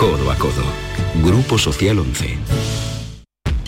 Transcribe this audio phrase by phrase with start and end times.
[0.00, 0.64] codo a codo.
[1.22, 2.38] Grupo Social 11.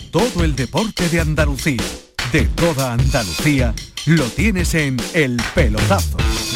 [0.09, 1.83] Todo el deporte de Andalucía,
[2.31, 3.75] de toda Andalucía,
[4.07, 6.17] lo tienes en El Pelotazo.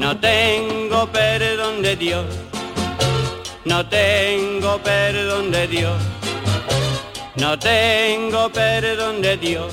[0.00, 2.24] No tengo perdón de Dios,
[3.66, 6.02] no tengo perdón de Dios,
[7.36, 9.70] no tengo perdón de Dios.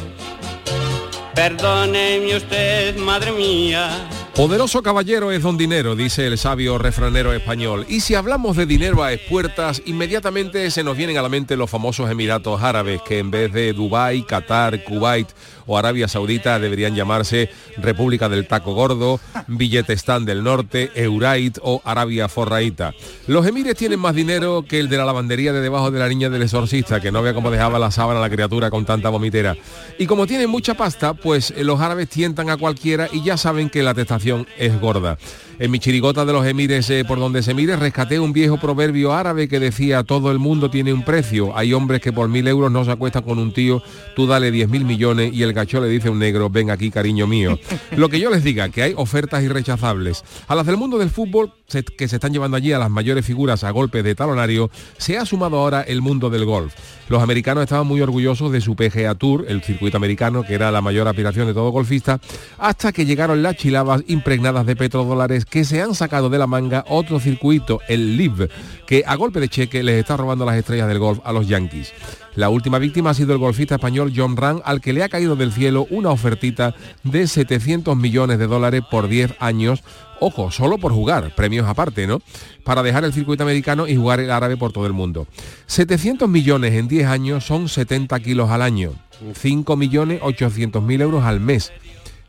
[1.33, 3.89] Perdóneme usted, madre mía.
[4.35, 7.85] Poderoso caballero es don dinero, dice el sabio refranero español.
[7.87, 11.69] Y si hablamos de dinero a expuertas, inmediatamente se nos vienen a la mente los
[11.69, 15.29] famosos Emiratos Árabes, que en vez de Dubái, Qatar, Kuwait
[15.67, 22.27] o Arabia Saudita deberían llamarse República del Taco Gordo, Billetestán del Norte, Eurait o Arabia
[22.27, 22.93] Forraíta.
[23.27, 26.29] Los emires tienen más dinero que el de la lavandería de debajo de la niña
[26.29, 29.55] del exorcista, que no vea cómo dejaba la sábana la criatura con tanta vomitera.
[29.99, 33.83] Y como tienen mucha pasta, pues los árabes tientan a cualquiera y ya saben que
[33.83, 35.17] la testación es gorda.
[35.59, 39.13] En mi chirigota de los emires, eh, por donde se mire, rescaté un viejo proverbio
[39.13, 41.57] árabe que decía, todo el mundo tiene un precio.
[41.57, 43.81] Hay hombres que por mil euros no se acuestan con un tío,
[44.15, 46.91] tú dale diez mil millones y el gacho le dice a un negro, ven aquí,
[46.91, 47.57] cariño mío.
[47.97, 50.23] Lo que yo les diga, que hay ofertas irrechazables.
[50.47, 53.65] A las del mundo del fútbol, que se están llevando allí a las mayores figuras
[53.65, 56.73] a golpes de talonario, se ha sumado ahora el mundo del golf.
[57.09, 60.81] Los americanos estaban muy orgullosos de su PGA Tour, el circuito americano, que era la
[60.81, 62.19] mayor aspiración de todo golfista,
[62.57, 66.85] hasta que llegaron las chilabas impregnadas de petrodólares que se han sacado de la manga
[66.87, 68.49] otro circuito, el LIV,
[68.85, 71.91] que a golpe de cheque les está robando las estrellas del golf a los Yankees.
[72.37, 75.35] La última víctima ha sido el golfista español John Ram, al que le ha caído
[75.35, 79.83] del cielo una ofertita de 700 millones de dólares por 10 años.
[80.19, 82.21] Ojo, solo por jugar, premios aparte, ¿no?
[82.63, 85.27] Para dejar el circuito americano y jugar el árabe por todo el mundo.
[85.67, 88.93] 700 millones en 10 años son 70 kilos al año.
[89.33, 91.71] 5 millones 800 mil euros al mes.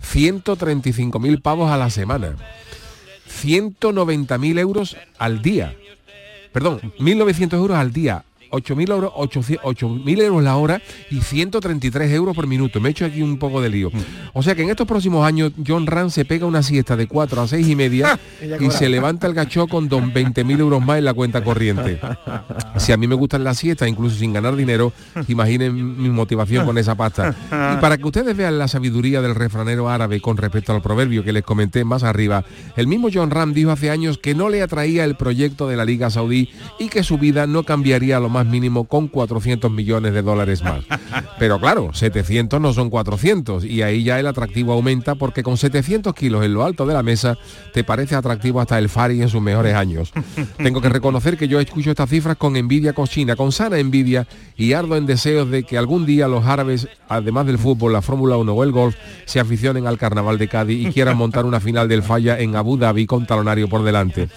[0.00, 2.36] 135 mil pavos a la semana.
[3.26, 5.74] 190 mil euros al día.
[6.52, 8.24] Perdón, 1.900 euros al día.
[8.50, 12.80] 8.000 euros, 800 8.000 euros la hora y 133 euros por minuto.
[12.80, 13.90] Me he hecho aquí un poco de lío.
[14.32, 17.42] O sea que en estos próximos años John Ram se pega una siesta de 4
[17.42, 18.18] a 6 y media
[18.60, 22.00] y se levanta el gacho con don 20 mil euros más en la cuenta corriente.
[22.76, 24.92] Si a mí me gustan las siestas, incluso sin ganar dinero,
[25.28, 27.34] imaginen mi motivación con esa pasta.
[27.48, 31.32] Y para que ustedes vean la sabiduría del refranero árabe con respecto al proverbio que
[31.32, 32.44] les comenté más arriba,
[32.76, 35.84] el mismo John Ram dijo hace años que no le atraía el proyecto de la
[35.84, 40.22] Liga Saudí y que su vida no cambiaría lo más mínimo con 400 millones de
[40.22, 40.84] dólares más.
[41.38, 46.14] Pero claro, 700 no son 400 y ahí ya el atractivo aumenta porque con 700
[46.14, 47.36] kilos en lo alto de la mesa
[47.72, 50.12] te parece atractivo hasta el Fari en sus mejores años.
[50.58, 54.26] Tengo que reconocer que yo escucho estas cifras con envidia cochina, con sana envidia
[54.56, 58.36] y ardo en deseos de que algún día los árabes, además del fútbol, la Fórmula
[58.36, 61.88] 1 o el golf, se aficionen al carnaval de Cádiz y quieran montar una final
[61.88, 64.28] del falla en Abu Dhabi con talonario por delante.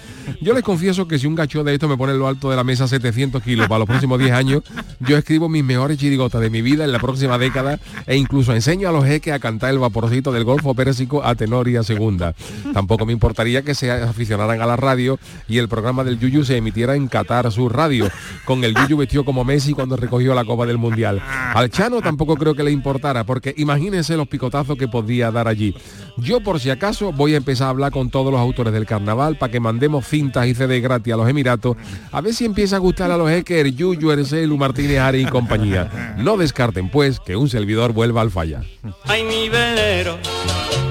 [0.42, 2.56] Yo les confieso que si un gacho de esto me pone en lo alto de
[2.56, 4.64] la mesa 700 kilos para los próximos 10 años,
[5.02, 7.78] yo escribo mis mejores chirigotas de mi vida en la próxima década
[8.08, 11.68] e incluso enseño a los jeques a cantar el vaporcito del Golfo Pérsico a tenor
[11.68, 12.34] y a segunda.
[12.74, 16.56] Tampoco me importaría que se aficionaran a la radio y el programa del Yuyu se
[16.56, 18.10] emitiera en Qatar su radio,
[18.46, 21.22] con el Yuyu vestido como Messi cuando recogió la Copa del Mundial.
[21.54, 25.76] Al Chano tampoco creo que le importara, porque imagínense los picotazos que podría dar allí.
[26.18, 29.38] Yo por si acaso voy a empezar a hablar con todos los autores del carnaval
[29.38, 31.76] para que mandemos cintas y CD gratis a los Emiratos,
[32.12, 36.16] a ver si empieza a gustar a los Eker, Yuyu, Ercelu, Martínez, Ari y compañía.
[36.18, 38.62] No descarten pues que un servidor vuelva al falla.
[39.06, 40.20] Ay, mi velero,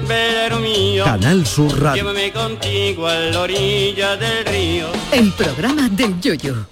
[0.07, 1.05] velero mío.
[1.05, 2.03] Canal Sur Radio.
[2.03, 4.87] Llévame contigo a la orilla del río.
[5.13, 6.67] El programa del yoyo.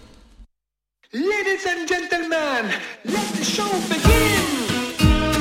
[1.12, 2.70] Ladies and gentlemen,
[3.06, 4.60] let the show begin.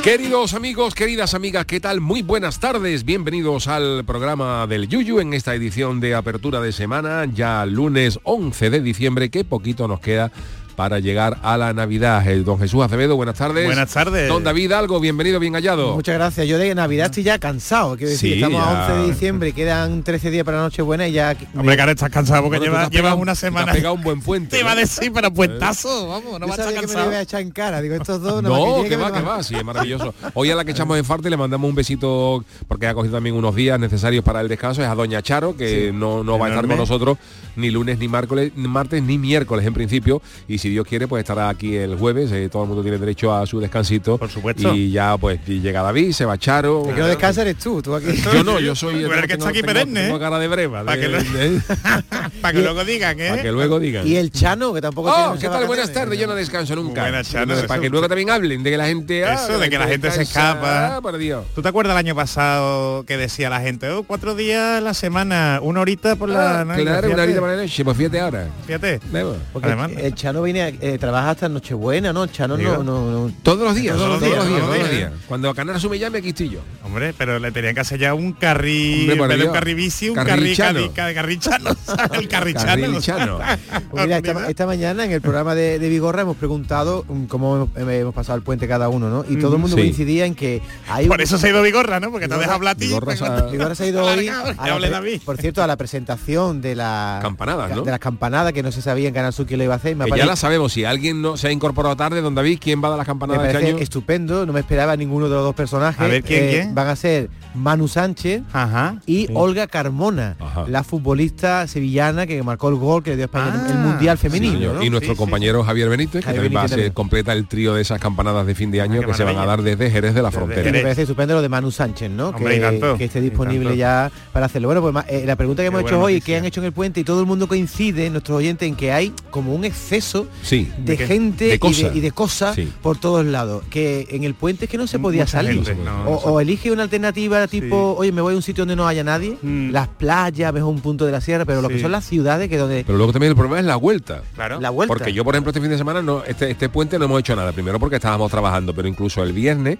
[0.02, 2.00] Queridos amigos, queridas amigas, ¿qué tal?
[2.00, 7.26] Muy buenas tardes, bienvenidos al programa del Yuyu en esta edición de apertura de semana,
[7.26, 10.30] ya lunes 11 de diciembre, que poquito nos queda
[10.78, 12.24] para llegar a la Navidad.
[12.28, 13.66] El don Jesús Acevedo, buenas tardes.
[13.66, 14.28] Buenas tardes.
[14.28, 15.96] Don David Algo, bienvenido, bien hallado.
[15.96, 16.46] Muchas gracias.
[16.46, 17.96] Yo de Navidad estoy ya cansado.
[17.96, 18.86] Quiero decir, Sí, estamos ya.
[18.86, 21.36] a 11 de diciembre, quedan 13 días para Nochebuena y ya...
[21.56, 23.72] Hombre, que ahora estás cansado porque Bueno, te llevas, llevas una te has semana.
[23.72, 24.50] pegado un buen puente.
[24.56, 27.10] Te iba a decir, pero puentazo, vamos, no vas a estar que me lo cansado.
[27.10, 27.82] iba a echar en cara.
[27.82, 28.40] Digo, estos dos...
[28.48, 30.14] No, que me va, que va, sí, es maravilloso.
[30.34, 33.34] Hoy a la que echamos en Farte le mandamos un besito porque ha cogido también
[33.34, 36.50] unos días necesarios para el descanso, es a Doña Charo, que no, no va a
[36.50, 37.18] estar con nosotros
[37.58, 41.48] ni lunes, ni miércoles, martes, ni miércoles en principio, y si Dios quiere, pues estará
[41.48, 44.16] aquí el jueves, eh, todo el mundo tiene derecho a su descansito.
[44.18, 44.74] Por supuesto.
[44.74, 46.84] Y ya pues y llega David, se va Charo.
[46.88, 48.06] El que no descansa eres tú, tú aquí.
[48.32, 50.84] Yo no, yo soy el que está aquí tengo, perenne, tengo cara de breva.
[50.84, 51.60] Pa' de- que lo- de-
[52.40, 53.30] Para que luego digan, ¿eh?
[53.30, 54.06] para que luego digan.
[54.06, 55.66] Y el Chano, que tampoco tiene Oh, muchas ¿qué tal?
[55.66, 57.02] Buenas tardes, yo no descanso nunca.
[57.02, 59.24] Buenas, Chano, para eso- que luego también hablen de que la gente...
[59.24, 60.96] ah, Eso, de que la gente se escapa.
[60.96, 61.44] Ah, por Dios.
[61.54, 64.94] ¿Tú te acuerdas el año pasado que decía la gente, oh, cuatro días a la
[64.94, 66.82] semana, una horita por la Ah, noche?
[66.82, 68.46] claro, una horita la noche, pues fíjate ahora.
[68.66, 69.00] Fíjate.
[69.10, 69.36] Vemos.
[69.52, 72.24] Porque Además- el Chano viene, eh, trabaja hasta Nochebuena, ¿no?
[72.24, 74.90] El Chano no, no, no- Todos los días, Todos los días, todos todos los los
[74.90, 75.12] días.
[75.26, 76.60] Cuando Canal me llame, aquí estoy yo.
[76.84, 80.14] Hombre, pero le tenían que hacer ya un carril, Hombre, por un carril bici, un
[80.16, 80.80] carril Carrilchano.
[80.80, 81.70] cadi- ca- carrichano.
[82.12, 83.38] El carrichano.
[83.90, 87.68] Pues mira, esta, esta mañana en el programa de, de Vigorra hemos preguntado mm, cómo
[87.74, 89.24] hemos, hemos pasado el puente cada uno, ¿no?
[89.28, 89.82] Y todo el mundo Sí.
[89.82, 92.10] coincidía en que hay Por un- eso se ha ido Vigorra, ¿no?
[92.10, 92.86] Porque te deja hablar a ti.
[92.86, 95.76] Vigorra se ha- cuando- Vigorra se ha ido hoy a la por cierto a la
[95.76, 97.82] presentación de la Campanadas, ¿no?
[97.82, 99.94] de las campanadas que no se sabía en Canal Sur quién lo iba a hacer
[99.96, 102.82] me, Que ya la sabemos, si alguien no se ha incorporado tarde, don David, ¿quién
[102.82, 103.78] va a dar las me campanadas este año?
[103.78, 106.74] estupendo no me esperaba ninguno de los dos personajes Eh, A ver, ¿quién, quién?
[106.74, 108.96] van a ser Manu Sánchez Ajá.
[109.06, 109.32] y Sí.
[109.34, 110.64] Olga Carmona Ajá.
[110.68, 114.18] la futbolista sevillana que marcó el gol que le dio a España Ah, el mundial
[114.18, 114.82] Sí, femenino.
[114.82, 117.46] Y nuestro Sí, sí, compañero Javier Benítez, que Javier también va a ser completa el
[117.48, 119.90] trío de esas campanadas de fin de año qué que se van a dar desde
[119.90, 120.72] Jerez de la Desde Frontera.
[120.72, 122.28] Me parece estupendo lo de Manu Sánchez, ¿no?
[122.28, 124.68] Hombre, que, que esté disponible ya para hacerlo.
[124.68, 126.26] Bueno, pues eh, la pregunta que Qué hemos hecho hoy, noticia.
[126.26, 127.00] ¿qué han hecho en el puente?
[127.00, 130.70] Y todo el mundo coincide, nuestros oyentes, en que hay como un exceso Sí.
[130.78, 132.70] de, gente De y, de, y de cosas Sí.
[132.82, 133.64] por todos lados.
[133.70, 135.64] Que en el puente es que no se podía Mucha salir.
[135.64, 138.00] gente, no, o, no se- o elige una alternativa tipo, Sí.
[138.00, 139.70] oye, me voy a un sitio donde no haya nadie, Mm.
[139.70, 142.56] las playas, mejor un punto de la sierra, pero lo que son las ciudades que
[142.56, 144.22] donde Pero luego también el problema es la vuelta.
[144.34, 144.60] Claro.
[144.60, 144.92] la vuelta.
[144.94, 147.36] Porque yo, por ejemplo, este fin de semana, no, este, este puente no hemos hecho
[147.36, 147.52] nada.
[147.52, 149.78] Primero porque estábamos trabajando, pero incluso el viernes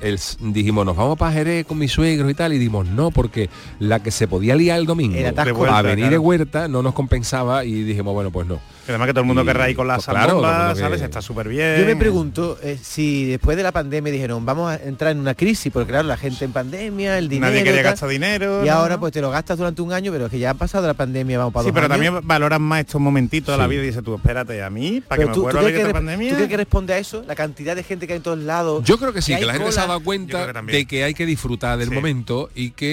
[0.00, 3.50] el dijimos, nos vamos para Jerez con mis suegros y tal, y dimos, no, porque
[3.80, 5.46] la que se podía liar el domingo El atasco.
[5.46, 8.60] De vuelta, a venir de huerta no nos compensaba y dijimos, bueno, pues no.
[8.88, 10.40] Que Además que todo el mundo Y, querrá ir con las pues, claro,
[10.72, 11.02] que- ¿sabes?
[11.02, 11.78] Está súper bien.
[11.78, 15.34] Yo me pregunto eh, si después de la pandemia dijeron vamos a entrar en una
[15.34, 17.50] crisis, porque claro, la gente en pandemia, el dinero.
[17.52, 18.62] Nadie quería gastar dinero.
[18.64, 18.72] y ¿no?
[18.72, 20.94] ahora pues te lo gastas durante un año, pero es que ya ha pasado la
[20.94, 22.02] pandemia, vamos para Sí, dos pero años.
[22.06, 25.18] también valoran más estos momentitos de la vida y dices tú, espérate, a mí, para
[25.18, 26.28] que Pero me tú, vuelva ¿tú a vivir esta que, pandemia.
[26.30, 27.24] ¿Tú crees que responde a eso?
[27.28, 28.84] La cantidad de gente que hay en todos lados.
[28.84, 31.04] Yo creo que sí, Que que, la gente se ha dado cuenta que de que
[31.04, 31.94] hay que disfrutar del Sí.
[31.94, 32.86] momento y que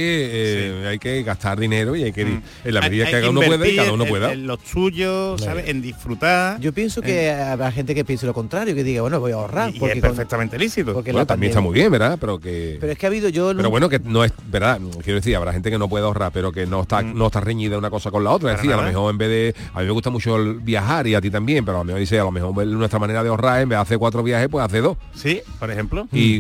[0.84, 2.42] eh, hay que gastar dinero y hay que, Mm.
[2.66, 4.34] en la medida que cada uno pueda y cada uno en- pueda.
[4.34, 5.52] En, los tuyos, Claro.
[5.60, 5.70] ¿sabes?
[5.70, 6.60] En disfrutar.
[6.60, 9.72] Yo pienso que habrá gente que piense lo contrario, que diga, bueno, voy a ahorrar.
[9.72, 10.94] Y, y porque es con- perfectamente lícito.
[10.94, 12.18] porque Bueno, también está muy bien, ¿verdad?
[12.20, 12.78] Pero que...
[12.80, 13.54] Pero es que ha habido yo...
[13.56, 16.52] Pero bueno, que no es verdad, quiero decir, habrá gente que no puede ahorrar, pero
[16.52, 18.52] que no está, no está reñida una cosa con la otra.
[18.52, 19.56] Es decir, a lo mejor en vez de.
[19.74, 22.00] A mí me gusta mucho el viajar y a ti también, pero a lo mejor
[22.00, 24.66] dice, a lo mejor nuestra manera de ahorrar, en vez de hacer cuatro viajes, pues
[24.66, 24.98] hace dos.
[25.14, 26.08] Sí, por ejemplo.
[26.12, 26.40] Y,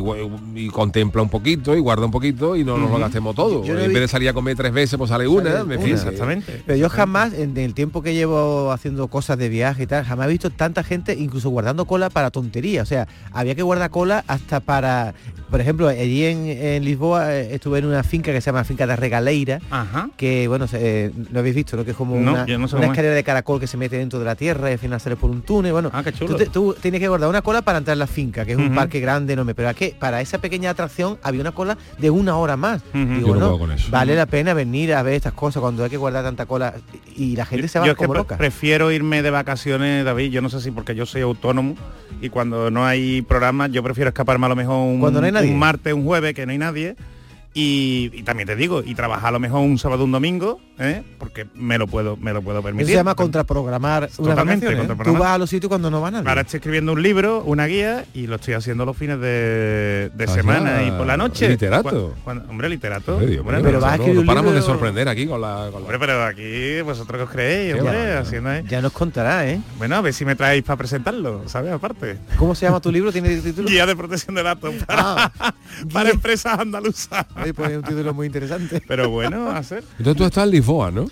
[0.55, 3.63] y contempla un poquito y guarda un poquito y no nos lo gastemos todo.
[3.63, 5.51] Yo en vez de salir a comer tres veces, pues sale una.
[5.51, 5.89] Sale en una.
[5.91, 6.63] Exactamente.
[6.65, 10.27] Pero yo jamás, en el tiempo que llevo haciendo cosas de viaje y tal, jamás
[10.27, 12.84] he visto tanta gente incluso guardando cola para tonterías.
[12.84, 15.13] O sea, había que guardar cola hasta para...
[15.50, 18.88] Por ejemplo, allí en, en Lisboa eh, estuve en una finca que se llama Finca
[18.88, 20.10] de Regaleira, Ajá.
[20.18, 21.86] que, bueno, eh, lo habéis visto, ¿no?
[21.86, 22.98] Que es como No, una, yo no sé una cómo es.
[22.98, 25.30] escalera de caracol que se mete dentro de la tierra y al final sale por
[25.30, 25.72] un túnel.
[25.72, 26.36] Bueno, Ah, qué tú, chulo.
[26.38, 28.74] te- tú tienes que guardar una cola para entrar en la finca, que es un
[28.74, 29.54] parque grande, enorme.
[29.54, 32.82] Pero es que para esa pequeña atracción había una cola de una hora más.
[32.94, 33.88] Digo, Yo no bueno, puedo con eso.
[33.92, 36.74] vale la pena venir a ver estas cosas cuando hay que guardar tanta cola
[37.15, 38.36] y la gente se va yo es que como loca.
[38.38, 41.75] prefiero irme de vacaciones, David, yo no sé si porque yo soy autónomo
[42.22, 45.32] y cuando no hay programas yo prefiero escaparme a lo mejor un, Cuando no hay
[45.34, 45.51] nadie.
[45.51, 46.96] un martes, un jueves, que no hay nadie.
[47.57, 51.03] Y, y también te digo, y trabajar a lo mejor un sábado, un domingo, ¿eh?
[51.17, 52.83] porque me lo puedo, me lo puedo permitir.
[52.83, 55.00] Eso se llama contraprogramar Totalmente, vacaciones.
[55.00, 55.03] ¿eh?
[55.05, 56.27] Tú vas a los sitios cuando no va nadie.
[56.27, 60.27] Ahora estoy escribiendo un libro, una guía, y lo estoy haciendo los fines de, de
[60.27, 61.47] semana y por la noche.
[61.47, 61.89] Literato.
[62.09, 63.13] Cu- cuando- hombre, literato.
[63.13, 65.69] Hombre, Dios Hombre, mío, pero vas a escribir un paramos de sorprender aquí con la...
[65.71, 68.63] con la- Hombre, pero aquí vosotros que os creéis, Qué hombre, va, haciendo ahí.
[68.67, 69.62] Ya nos contará, ¿eh?
[69.77, 71.71] Bueno, a ver si me traéis para presentarlo, ¿sabes?
[71.71, 72.17] Aparte.
[72.38, 73.13] ¿Cómo se llama tu libro?
[73.13, 73.69] ¿Tiene título?
[73.69, 75.53] Guía de protección de datos para, Ah,
[75.92, 77.25] para empresas andaluzas.
[77.36, 78.82] Ahí pone un título muy interesante.
[78.88, 79.84] Pero bueno, hacer.
[79.98, 81.08] Entonces tú estás en Lisboa, ¿no?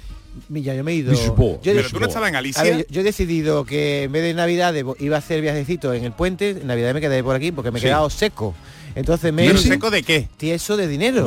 [0.50, 1.12] Mira, yo me he ido.
[1.12, 1.58] Lisboa.
[1.64, 2.64] Yo, Pero tú no estabas en Galicia.
[2.64, 6.04] ver, yo, yo he decidido que en vez de Navidad iba a hacer viajecito en
[6.04, 6.50] el puente.
[6.52, 7.88] En Navidad me quedaré por aquí porque me he Sí.
[7.88, 8.54] quedado seco.
[8.96, 10.28] Entonces me ¿Pero seco de qué?
[10.38, 11.26] tieso de dinero.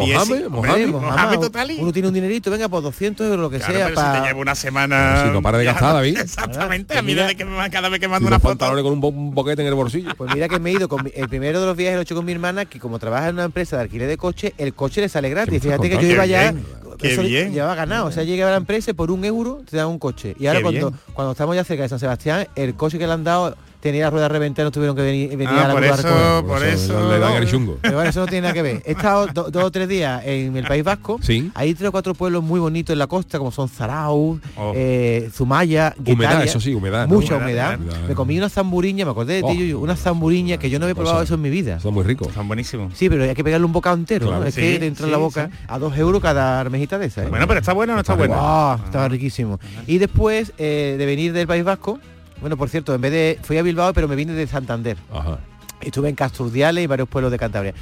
[1.81, 3.87] Uno tiene un dinerito, venga, por 200 euros, lo que Claro, sea.
[3.89, 5.25] pero si te llevo una semana...
[5.25, 6.19] Si no para de gastar, David.
[6.19, 7.23] Exactamente, a mí mira.
[7.25, 8.67] desde que me, cada vez que mando una foto...
[8.71, 10.11] con un, bo- un boquete en el bolsillo.
[10.17, 12.03] Pues mira que me he ido con mi- el primero de los viajes lo he
[12.05, 14.75] hecho con mi hermana, que como trabaja en una empresa de alquiler de coche, el
[14.75, 15.61] coche le sale gratis.
[15.61, 16.55] ¿Qué me estás Fíjate que yo iba ya,
[16.97, 17.53] qué eso bien.
[17.53, 18.07] llevaba ganado.
[18.07, 20.35] O sea, llegaba a la empresa y por un euro te dan un coche.
[20.39, 21.01] Y ahora Qué cuando, bien.
[21.15, 24.13] cuando estamos ya cerca de San Sebastián, el coche que le han dado tenía las
[24.13, 27.11] ruedas reventadas, no tuvieron que venir, venir Ah, a la por eso, por eso...
[27.13, 27.79] le dan el chungo.
[27.83, 28.83] Pero bueno, eso no tiene nada que ver.
[28.85, 31.19] He estado do- dos o tres días en el País Vasco.
[31.23, 31.51] Sí.
[31.55, 34.73] Hay tres o cuatro pueblos muy bonitos en la costa, como son Zarau, Oh.
[34.75, 36.45] eh, Zumaya, Humedad, Guetaria.
[36.45, 37.07] eso sí, humedad.
[37.09, 37.81] Mucha Humedad, humedad.
[37.95, 38.09] humedad.
[38.09, 39.49] Me comí una zamburiña, me acordé de Oh.
[39.51, 41.79] ti, Yuyu, una zamburiña que yo no había probado eso en mi vida.
[41.81, 42.29] Son muy ricos.
[42.29, 42.93] Están buenísimos.
[42.97, 44.43] Sí, pero hay que pegarle un bocado entero, Claro.
[44.43, 44.47] ¿no?
[44.49, 45.59] Es Sí, que te entra en la boca sí.
[45.69, 47.29] a dos euros cada armejita de esa, ¿eh?
[47.29, 48.35] Bueno, pero está bueno o no está Está bueno.
[48.39, 49.59] Ah, estaba riquísimo.
[49.87, 51.99] Y después eh, de venir del País Vasco,
[52.41, 53.39] bueno, por cierto, en vez de...
[53.43, 54.97] Fui a Bilbao, pero me vine de Santander.
[55.13, 55.39] Ajá.
[55.81, 57.75] Estuve en Casturdiales y varios pueblos de Cantabria.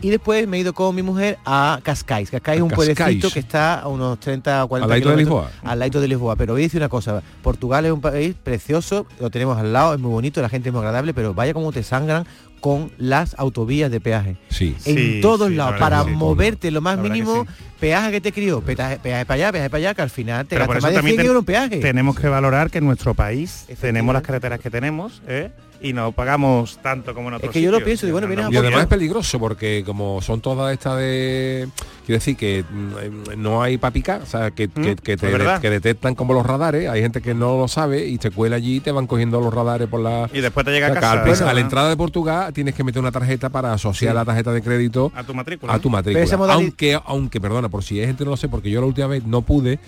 [0.00, 2.28] Y después me he ido con mi mujer a Cascais.
[2.28, 2.96] Cascais es un Cascais.
[2.96, 5.70] pueblecito que está a unos 30 o 40 ¿Al ladito de kilómetros Lisboa?
[5.72, 6.36] Al lado de Lisboa.
[6.36, 7.22] Pero voy a decir una cosa.
[7.40, 10.72] Portugal es un país precioso, lo tenemos al lado, es muy bonito, la gente es
[10.72, 12.26] muy agradable, pero vaya como te sangran
[12.62, 14.36] con las autovías de peaje.
[14.48, 14.74] Sí.
[14.86, 17.64] En Sí, todos sí, la lados, para moverte lo más que mínimo, sí.
[17.80, 20.54] peaje que te crió, peaje, peaje para allá, peaje para allá, que al final te
[20.54, 21.76] Pero por gasta eso más de también 100 ten- euros en peaje.
[21.80, 25.50] tenemos que valorar que en nuestro país tenemos las carreteras que tenemos ¿eh?
[25.82, 28.50] Y no pagamos tanto como en otros que yo lo pienso, digo, bueno, vienes a
[28.52, 31.68] Y además es peligroso porque como son todas estas de...
[32.06, 35.20] Quiero decir que mm, no hay para picar, o sea, que, que, Mm, que es
[35.20, 38.56] te que detectan como los radares, hay gente que no lo sabe y te cuela
[38.56, 40.28] allí y te van cogiendo los radares por la...
[40.32, 41.48] Y después te llega O a sea, casa al prin- ¿no?
[41.48, 44.16] a la entrada de Portugal tienes que meter una tarjeta para asociar Sí.
[44.16, 45.72] la tarjeta de crédito a tu matrícula.
[45.74, 46.52] a tu matrícula.
[46.54, 49.06] Aunque, aunque, perdona, por si hay gente que no lo sé, porque yo la última
[49.06, 49.78] vez no pude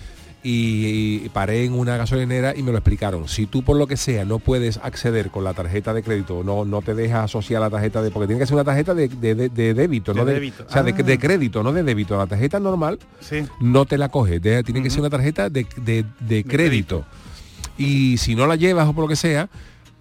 [0.47, 3.27] y, y paré en una gasolinera y me lo explicaron.
[3.29, 6.65] Si tú por lo que sea no puedes acceder con la tarjeta de crédito, no,
[6.65, 8.11] no te deja asociar la tarjeta de.
[8.11, 10.65] Porque tiene que ser una tarjeta de, de- de- de débito, De no de, débito.
[10.69, 10.85] O sea, Ah.
[10.85, 12.17] de crédito, no de débito.
[12.17, 13.43] La tarjeta normal Sí.
[13.61, 14.39] no te la coge.
[14.39, 16.47] tiene que ser una tarjeta de, de- de crédito.
[16.47, 17.05] crédito.
[17.79, 19.49] Y si no la llevas o por lo que sea,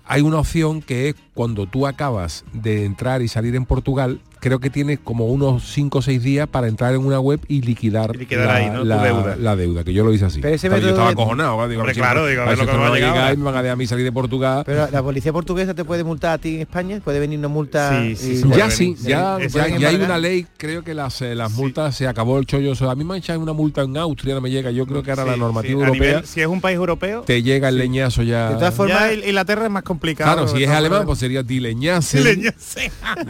[0.06, 4.60] hay una opción que es cuando tú acabas de entrar y salir en Portugal, creo
[4.60, 8.12] que tienes como unos 5 o 6 días para entrar en una web y liquidar,
[8.14, 8.84] Y liquidar la, ahí, ¿no?
[8.84, 9.36] La- deuda.
[9.38, 10.42] la deuda, que yo lo hice así.
[10.42, 11.56] Pero ese yo estaba acojonado.
[11.56, 13.44] claro, digo, Hombre, claro, digo, a ver lo que me va a llegar y me
[13.46, 14.64] van a dejar a mí salir de Portugal.
[14.66, 18.02] Pero la policía portuguesa te puede multar a ti en España, puede venir una multa.
[18.02, 18.78] Sí, sí, y- sí, puede ya venir.
[18.78, 21.62] sí, ya, ya, hay ya una ley, creo que las, eh, las Sí.
[21.62, 22.72] multas se acabó el chollo.
[22.72, 24.72] O sea, a mí me echan una multa en Austria, no me llega.
[24.72, 27.42] Yo creo que ahora Sí, la normativa europea nivel- si es un país europeo, te
[27.42, 28.50] llega el leñazo ya.
[28.50, 30.34] De todas formas, Inglaterra es más complicado.
[30.34, 32.18] Claro, si es alemán, pues sería dileñace.
[32.18, 32.82] Sí, leña- sí.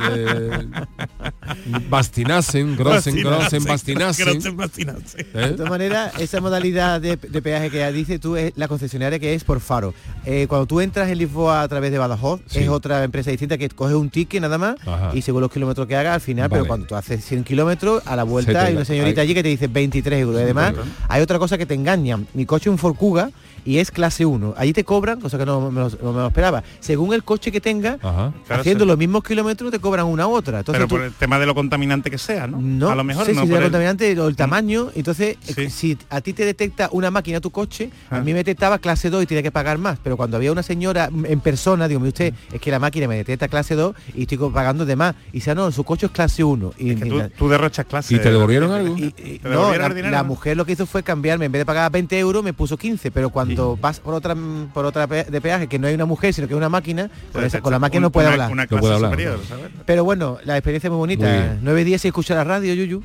[0.10, 0.50] Eh,
[1.90, 4.40] Bastinasen, Grossen, Grossen, Bastinasen.
[4.40, 5.26] ¿Eh?
[5.34, 9.34] De todas maneras, esa modalidad de, de peaje que dice tú es la concesionaria que
[9.34, 9.94] es por faro.
[10.26, 12.60] Eh, cuando tú entras en Lisboa a través de Badajoz, Sí.
[12.60, 15.12] es otra empresa distinta que coges un ticket nada más Ajá.
[15.14, 18.16] y según los kilómetros que hagas al final, pero cuando tú haces 100 kilómetros, a
[18.16, 20.42] la vuelta hay una señorita hay- allí que te dice 23 euros.
[20.42, 20.74] Además,
[21.08, 22.28] hay otra cosa que te engañan.
[22.34, 23.30] Mi coche es un Ford Kuga
[23.66, 24.54] y es clase 1.
[24.58, 26.64] Allí te cobran, cosa que no me lo, no me lo esperaba.
[26.80, 28.34] Según el coche que tenga, Ajá.
[28.48, 28.88] Claro, haciendo sí.
[28.88, 30.60] los mismos kilómetros te cobran una u otra.
[30.60, 32.60] Entonces Pero tú- por el tema de lo contaminante que sea, ¿no?
[32.62, 34.90] no, a lo mejor sé no si por sea el- contaminante o el tamaño.
[34.96, 35.54] Entonces, Sí.
[35.58, 38.20] eh, si a ti te detecta una máquina tu coche, a Ah.
[38.22, 40.00] mí me detectaba clase 2 y tenía que pagar más.
[40.04, 43.08] Pero cuando había una señora mm, en persona, digo, mire usted, es que la máquina
[43.08, 45.16] me detecta clase 2 y estoy pagando de más.
[45.30, 46.74] Y dice, "Ah, no, su coche es clase 1.
[46.78, 48.16] Y, Es que tú, derrochas clase.
[48.16, 48.98] ¿Y te devolvieron algo?
[48.98, 51.62] y- y- ¿Te no, devolvieron la, la mujer lo que hizo fue cambiarme, en vez
[51.62, 53.12] de pagar 20 euros, me puso 15.
[53.12, 54.36] Pero cuando vas por otra
[54.74, 57.10] por otra pe- de peaje, que no hay una mujer, sino que es una máquina,
[57.32, 58.52] con, esa- con la máquina Un- no puede una- hablar.
[58.52, 59.46] Una No clase puede hablar, superior, ¿no?
[59.46, 59.72] ¿sabes?
[59.86, 61.26] Pero bueno, la experiencia es muy bonita.
[61.26, 61.60] Muy.
[61.62, 63.02] Nueve días sin escuchar la radio, Yuyu.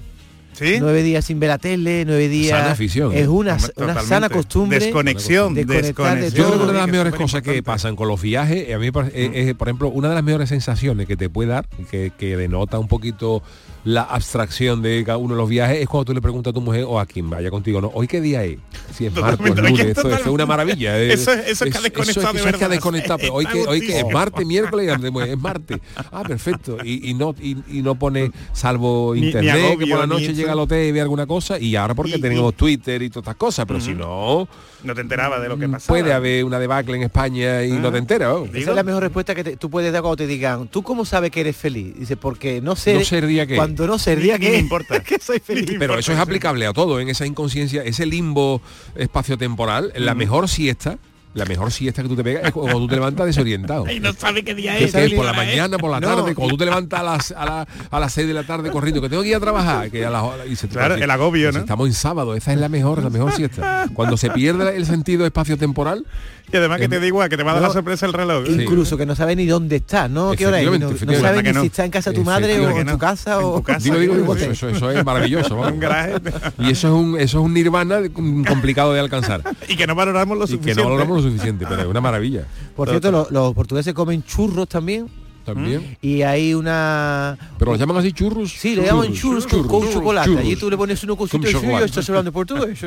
[0.58, 0.78] ¿Sí?
[0.80, 2.58] Nueve días sin ver la tele, nueve días.
[2.58, 3.28] Sana afición, Es ¿eh?
[3.28, 4.80] una, una sana costumbre.
[4.80, 8.20] Desconexión, de Yo creo que una de las mejores es cosas que pasan con los
[8.20, 11.16] viajes, a mí me parece- es, es, por ejemplo, una de las mejores sensaciones que
[11.16, 13.42] te puede dar, que, que denota un poquito
[13.84, 16.60] la abstracción de cada uno de los viajes, es cuando tú le preguntas a tu
[16.60, 17.90] mujer o a quien vaya contigo, ¿no?
[17.94, 18.58] ¿Hoy qué día es?
[18.94, 20.98] Si es martes es lunes, eso es una maravilla.
[21.00, 23.60] Eso es- eso es que ha desconectado eso es, que ha desconectado, pero hoy que,
[23.66, 24.90] hoy que es martes, miércoles,
[25.28, 25.78] es martes.
[26.10, 26.78] Ah, perfecto.
[26.84, 30.32] Y, y no y, y no pone, salvo Ni- ni internet, que por la noche
[30.32, 30.47] eso.
[30.48, 33.10] Llega al hotel y ve alguna cosa, y ahora porque Y- tenemos y- Twitter y
[33.10, 34.48] todas estas cosas, pero si no,
[34.84, 35.84] No te enterabas de lo que pasaba.
[35.98, 38.36] Mm, puede haber una debacle en España y no te enteras.
[38.54, 41.04] Esa es la mejor respuesta que te- tú puedes dar cuando te digan, ¿tú cómo
[41.04, 41.94] sabes que eres feliz?
[41.98, 42.94] Dice, porque no sé.
[42.94, 45.00] No sé el día que- Cuando no sé el día Ni- ni que me importa.
[45.02, 45.76] que soy feliz.
[45.78, 48.60] Pero eso es aplicable a todo, en esa inconsciencia, ese limbo
[48.94, 50.98] espacio-temporal, la mejor siesta,
[51.34, 53.86] la mejor siesta que tú te pegas es cuando tú te levantas desorientado.
[53.90, 55.12] Y no sabe qué día Que es.
[55.14, 55.36] por la es.
[55.36, 56.16] mañana, por la No.
[56.16, 58.70] tarde, cuando tú te levantas a las, a, la- a las 6 de la tarde
[58.70, 61.46] corriendo, que tengo que ir a trabajar, que a las y se Claro, el agobio,
[61.48, 61.60] pues ¿no?
[61.60, 63.86] Estamos en sábado, esa es la mejor, la mejor siesta.
[63.94, 66.04] Cuando se pierde el sentido espacio-temporal,
[66.52, 68.44] Y además que te da igual, que te va a dar la sorpresa el reloj.
[68.48, 70.32] Incluso que no sabe ni dónde está, ¿no?
[70.32, 70.66] ¿Qué hora es?
[70.80, 71.60] No, no sabe ni no.
[71.60, 73.78] si está en casa de tu madre o en tu casa En o tu casa.
[73.84, 75.58] digo, digo, eso, eso es maravilloso.
[76.58, 78.00] Y eso es un, eso es un nirvana
[78.48, 79.42] complicado de alcanzar.
[79.68, 80.82] y que no valoramos lo Y que suficiente.
[80.82, 82.44] no valoramos lo suficiente, pero es una maravilla.
[82.74, 85.06] Por cierto, lo- los portugueses comen churros también
[85.54, 85.96] También.
[86.02, 88.52] y hay una Pero lo llaman así churros.
[88.52, 90.26] Sí, le llaman churros, con- con, chocolate.
[90.28, 90.44] churros.
[90.44, 91.84] Allí tú le pones uno cosito Con y chocolate.
[91.86, 92.78] estás hablando portugués.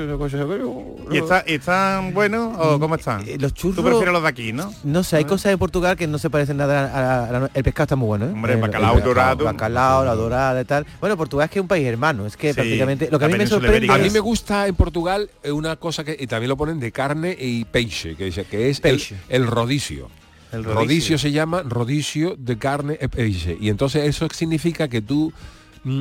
[1.11, 3.21] ¿Y está- y están buenos o cómo están?
[3.27, 3.77] Eh, Los churros...
[3.77, 4.73] Tú prefieres los de aquí, ¿no?
[4.83, 7.63] No sé, hay cosas de Portugal que no se parecen nada a, a- a- El
[7.63, 8.31] pescado está muy bueno, ¿eh?
[8.31, 9.45] Hombre, bacalao dorado.
[9.45, 10.85] Bacalao, la dorada y tal.
[10.99, 12.25] Bueno, Portugal es que es un país hermano.
[12.25, 13.09] Es que Sí, prácticamente...
[13.11, 13.91] Lo que a mí me sorprende...
[13.91, 16.91] A mí me gusta en Portugal eh, una cosa que y también lo ponen de
[16.91, 20.09] carne y peixe, que, es- que es el, el rodicio.
[20.51, 20.81] El rodicio.
[20.81, 21.17] rodicio.
[21.17, 23.57] se llama rodicio de carne e.
[23.59, 25.33] Y entonces eso significa que tú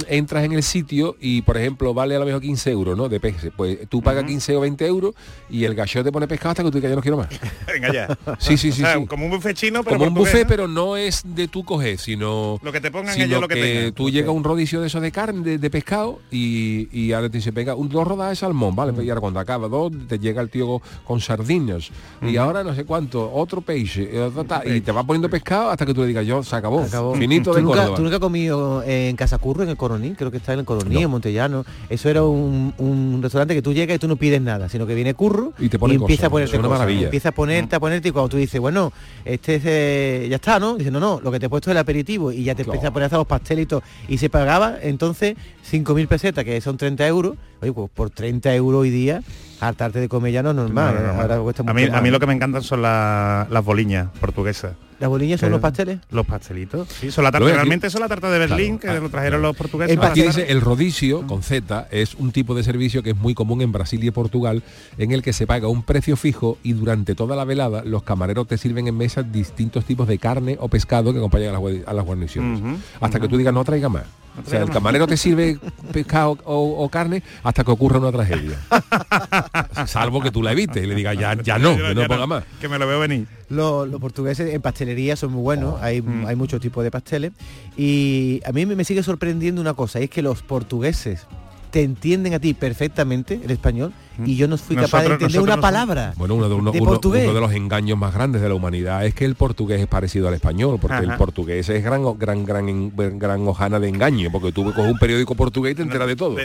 [0.08, 3.08] entras en el sitio y por ejemplo vale a lo mejor 15 euros ¿no?
[3.08, 5.14] de peixe pues tú pagas 15 o 20 euros
[5.48, 7.28] y el gallo te pone pescado hasta que tú digas yo no quiero más
[7.66, 8.08] Venga ya.
[8.38, 9.06] sí sí sí, O sea, sí.
[9.06, 10.48] Como un buffet chino, pero como un buffet ¿no?
[10.48, 13.54] pero no es de tú coger sino Lo que te pongan sino ellos lo que,
[13.54, 13.92] tengan.
[13.92, 17.28] tú llegas a un rodicio de eso de carne, de, de pescado, y, y ahora
[17.28, 18.92] te dice, venga, un, dos rodajas de salmón, ¿vale?
[18.92, 21.90] Pues, y ahora cuando acaba dos, te llega el tío con sardinas.
[22.22, 25.70] Y ahora no sé cuánto, otro peixe, y, otro tal, y te va poniendo pescado
[25.70, 26.80] hasta que tú le digas, yo, se acabó.
[26.80, 27.14] Acabó.
[27.14, 27.96] Finito ¿Tú de nunca, Córdoba.
[27.96, 30.10] tú nunca has comido en Casa Curro, en el Coroní?
[30.14, 31.00] Creo que está en el Coroní, No.
[31.00, 31.64] en Montellano.
[31.88, 34.94] Eso era un, un restaurante que tú llegas y tú no pides nada, sino que
[34.94, 36.70] viene Curro Y te pone empieza cosas, a ponerte cosas.
[36.70, 37.04] maravilla.
[37.04, 38.92] Empieza a ponerte, a ponerte y cuando tú dices, bueno,
[39.24, 40.76] este es, eh, ya está, ¿no?
[40.76, 42.74] Dice, no, no, lo que te he puesto es el aperitivo y ya te Claro.
[42.74, 45.36] empieza a poner hasta los pastelitos y se pagaba entonces
[45.70, 47.36] 5.000 pesetas, que son 30 euros.
[47.62, 49.22] Oye, pues por 30 euros hoy día,
[49.60, 50.94] hartarte de comer ya no es normal.
[50.94, 51.20] No, no, no.
[51.20, 54.72] Ahora cuesta a, mí, a mí lo que me encantan son la- las boliñas portuguesas.
[55.00, 55.98] ¿Las boliñas son Eh, los pasteles?
[56.10, 56.86] Los pastelitos.
[56.88, 57.56] Sí, son la Lo tarta, ves aquí.
[57.56, 59.98] realmente son la tarta de Berlín, Claro, que lo trajeron los portugueses.
[59.98, 63.62] Hacer- dice el rodicio con Z es un tipo de servicio que es muy común
[63.62, 64.62] en Brasil y Portugal
[64.98, 68.46] en el que se paga un precio fijo y durante toda la velada los camareros
[68.46, 71.82] te sirven en mesa distintos tipos de carne o pescado que acompañan a las, gua-
[71.86, 72.60] a las guarniciones.
[73.00, 74.04] Hasta que tú digas no traiga más.
[74.46, 75.58] o sea, el camarero te sirve
[75.92, 78.58] pescado o, o carne hasta que ocurra una tragedia.
[79.86, 82.44] Salvo que tú la evites y le digas ya, ya no, que no ponga más.
[82.60, 83.26] Que me lo veo venir.
[83.50, 86.26] Los, los portugueses en pastelería son muy buenos, Oh, hay, mm.
[86.26, 87.32] hay muchos tipos de pasteles
[87.76, 91.26] y a mí me, sigue sorprendiendo una cosa, y es que los portugueses
[91.70, 93.92] te entienden a ti perfectamente el español
[94.26, 96.54] y yo no fui capaz de Nosotros- entender nosotros una no- palabra Bueno, uno de,
[96.54, 99.34] uno- de uno- uno de los engaños más grandes de la humanidad es que el
[99.34, 101.18] portugués es parecido al español, porque el Ajá.
[101.18, 105.34] portugués es gran, gran, gran, en- gran hojana de engaño, porque tú coges un periódico
[105.34, 106.36] portugués y te enteras de todo.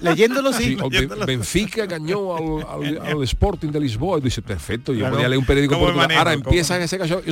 [0.00, 0.62] Leyéndolo sí.
[0.62, 5.00] Sí, o Ben- Benfica engañó al, al- al Sporting de Lisboa y dice, perfecto, yo
[5.00, 5.14] Claro.
[5.16, 6.06] podía leer un periódico ¿Cómo portugués.
[6.08, 6.18] manejo?
[6.20, 7.30] Ahora empieza ese gallo y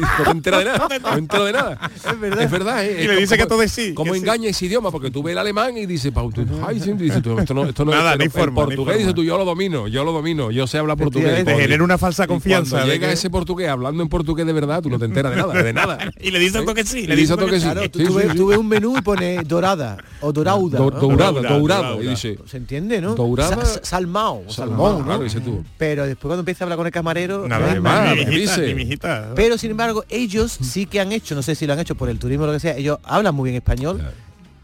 [0.00, 1.90] no te enteras de nada, no me entero de nada.
[1.94, 2.42] Es verdad.
[2.42, 3.04] Es verdad, ¿eh?
[3.04, 4.24] Y le dice como- que todo es sí, Como que sí.
[4.24, 8.24] engaña ese idioma, porque tú ves el alemán y dices, esto no, esto no Nada,
[8.24, 10.66] es ni el forma, ni portugués, dice tú, yo lo domino, yo lo domino, yo
[10.66, 11.44] sé hablar portugués.
[11.44, 14.52] Te genera una falsa confianza Cuando de llega que- ese portugués hablando en portugués de
[14.52, 15.98] verdad, tú no te enteras de nada, de nada.
[16.20, 17.06] Y le dice todo que sí.
[17.06, 17.64] Le dice todo que sí.
[17.66, 18.36] Claro, tú, Sí, tú sí, ves, sí.
[18.38, 20.78] tú ves un menú y pone dorada o dorauda.
[20.78, 22.02] Do- ¿no?
[22.02, 23.14] Y dice, Se entiende, ¿no?
[23.14, 25.04] Dourada- Sa- sa- salmao, o Salmón, salmón, ¿no?
[25.04, 25.64] claro, dice tú.
[25.78, 29.30] Pero después cuando empieza a hablar con el camarero, Nada, no ¿qué es más?
[29.34, 32.08] Pero sin embargo, ellos sí que han hecho, no sé si lo han hecho por
[32.08, 34.02] el turismo o lo que sea, ellos hablan muy bien español,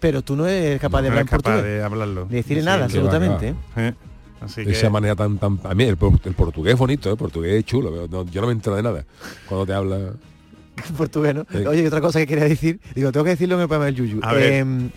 [0.00, 1.64] pero tú no eres capaz de hablar capaz portugués.
[1.64, 2.24] de hablarlo.
[2.26, 3.54] De decirle Sí, nada, va, absolutamente.
[3.76, 3.94] Eh,
[4.40, 4.72] Así de que...
[4.78, 7.64] esa manera tan tan a mí el, por- el portugués es bonito, el portugués es
[7.66, 9.04] chulo, pero no- yo no me entero de nada
[9.46, 10.12] cuando te habla.
[10.96, 11.46] Portugués, ¿no?
[11.68, 13.96] Oye, y otra cosa que quería decir, digo, tengo que decirlo en el programa del
[13.96, 14.20] Yuyu.
[14.22, 14.52] A ver.
[14.54, 14.90] Em,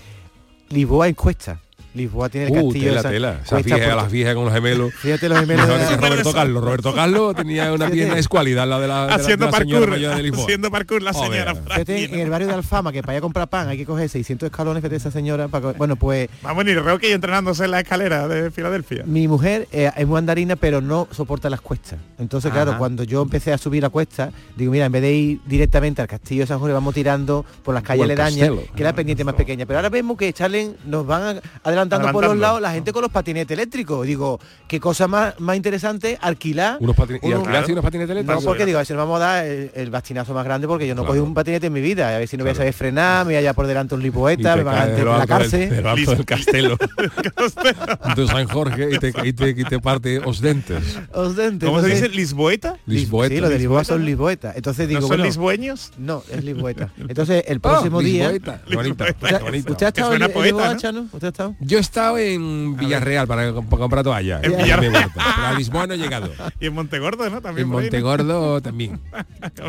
[0.70, 1.60] Lisboa en cuesta.
[1.94, 3.32] Lisboa tiene el Uh, castillo tela, de San- tela.
[3.34, 4.94] Esas cuesta viejas, por- las viejas con los gemelos.
[4.96, 5.68] Fíjate los gemelos.
[5.68, 6.64] De- Roberto Carlos.
[6.64, 9.80] Roberto Carlos tenía una pierna escuálida, la de la, de la- de Haciendo la señora
[9.80, 10.44] parkour, mayor de Lisboa.
[10.44, 11.32] haciendo parkour la Joder.
[11.32, 13.86] señora Fíjate, en el barrio de Alfama, que para ir a comprar pan hay que
[13.86, 15.48] coger 600 escalones, fíjate esa señora.
[15.48, 19.04] Para bueno, pues Vamos, ni Rocky entrenándose en la escalera de Filadelfia.
[19.06, 22.00] mi mujer eh, es muy andarina, pero no soporta las cuestas.
[22.20, 25.40] Entonces, claro, cuando yo empecé a subir la cuesta, digo, mira, en vez de ir
[25.46, 28.94] directamente al castillo de San Jorge, vamos tirando por las calles al aledañas, que era
[28.94, 29.66] pendiente más pequeña.
[29.66, 31.42] Pero ahora vemos que Charlen nos van a-
[31.84, 34.06] adelantando por los lados la gente con los patinetes eléctricos.
[34.08, 36.78] Digo, qué cosa más, más interesante alquilar.
[36.80, 38.46] Unos patine- y uno- alquilarse unos patinetes No, eléctricos.
[38.46, 40.88] porque digo, a ver si nos vamos a dar el, el bastinazo más grande porque
[40.88, 41.14] yo no Claro.
[41.20, 42.16] cogí un patinete en mi vida.
[42.16, 42.62] A ver si no voy a Claro.
[42.64, 45.20] saber frenar, me voy allá por delante un lipoeta, me van a de la alto
[45.20, 45.70] del- cárcel.
[45.70, 46.78] de lo alto del castelo
[48.16, 50.84] de San Jorge y te, y te, y te parte os dentes.
[51.14, 52.16] Os dentes, ¿Cómo se entonces- dice?
[52.16, 52.78] ¿Lisboeta?
[52.86, 53.36] Lisboeta.
[53.36, 54.06] Sí, lo de Lisboa Lisboeta, son ¿no?
[54.06, 54.56] lisboetas.
[54.56, 55.92] Entonces digo, ¿No son bueno, lisboeños?
[55.98, 56.90] No, es lisboeta.
[56.98, 58.32] Entonces el próximo día...
[58.32, 58.62] Lisboeta.
[58.68, 59.06] Lisboeta.
[59.72, 60.80] ¿Usted, ha estado en, Lisboa, ¿no?
[60.80, 61.08] Chano?
[61.12, 61.56] ¿Usted ha estado?
[61.74, 64.40] Yo he estado en Villarreal para, para comprar toalla.
[64.44, 64.94] En Villarreal.
[65.14, 66.30] Pero a Lisboa no he llegado.
[66.60, 67.42] Y en Montegordo, ¿no?
[67.42, 67.72] También En.
[67.74, 69.00] Montegordo también.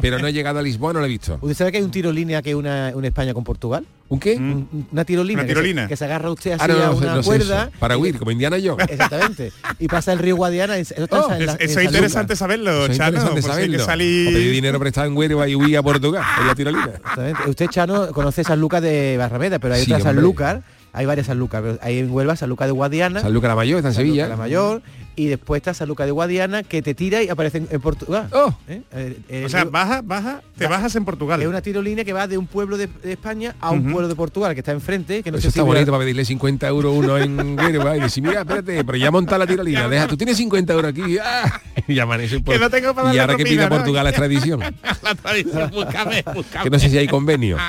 [0.03, 1.39] Pero no he llegado a Lisboa, no lo he visto.
[1.41, 3.87] ¿Usted sabe que hay un tirolínea que una, una España con Portugal?
[4.11, 4.37] ¿Un qué?
[4.37, 5.41] Un- Una tirolina.
[5.41, 5.89] Una que se- tirolina.
[5.89, 7.63] Que se, agarra usted así Ah, no, a una no sé cuerda.
[7.65, 7.73] eso.
[7.79, 8.87] Para y- huir, como Indiana Jones.
[8.91, 9.51] Exactamente.
[9.79, 10.77] Y pasa el río Guadiana.
[10.77, 13.17] Eso está Oh, en la- Es- en Eso San es interesante saberlo, Eso es Chano.
[13.19, 16.91] interesante que O pedir dinero prestado en Huelva y huir a Portugal, en la tirolina.
[16.95, 17.49] Exactamente.
[17.49, 20.17] Usted, Chano, conoce San Lucas de Barrameda, pero hay Sí, otra San.
[20.17, 20.61] Lucas.
[20.95, 21.61] Hay varias San Lucas.
[21.63, 23.21] pero Hay en Huelva San Lucas de Guadiana.
[23.21, 24.29] San Lucas la Mayor, está en San Sevilla.
[24.29, 24.81] la Mayor.
[25.17, 28.29] Y después está San Lucas de Guadiana, que te tira y aparece en, en Portugal.
[28.33, 28.83] Oh, ¿Eh?
[28.93, 31.41] Eh, eh, O sea, digo- baja, baja, te bajas en Portugal.
[31.41, 34.17] Es una tirolina que va de un pueblo de, de España a un pueblo de
[34.17, 36.93] Portugal, que está enfrente, que no eso sé está si bonito para pedirle 50 euros
[36.97, 40.37] uno en Huelva y decir, mira, espérate, pero ya monta la tirolina, deja, tú tienes
[40.37, 41.61] 50 euros aquí, ¡ah!
[41.87, 42.55] y amanece por...
[42.55, 43.77] Que no tengo para Y ahora que pida ¿no?
[43.77, 44.61] Portugal la extradición,
[45.03, 46.65] la tradición, búscame, búscame.
[46.65, 47.57] que no sé si hay convenio.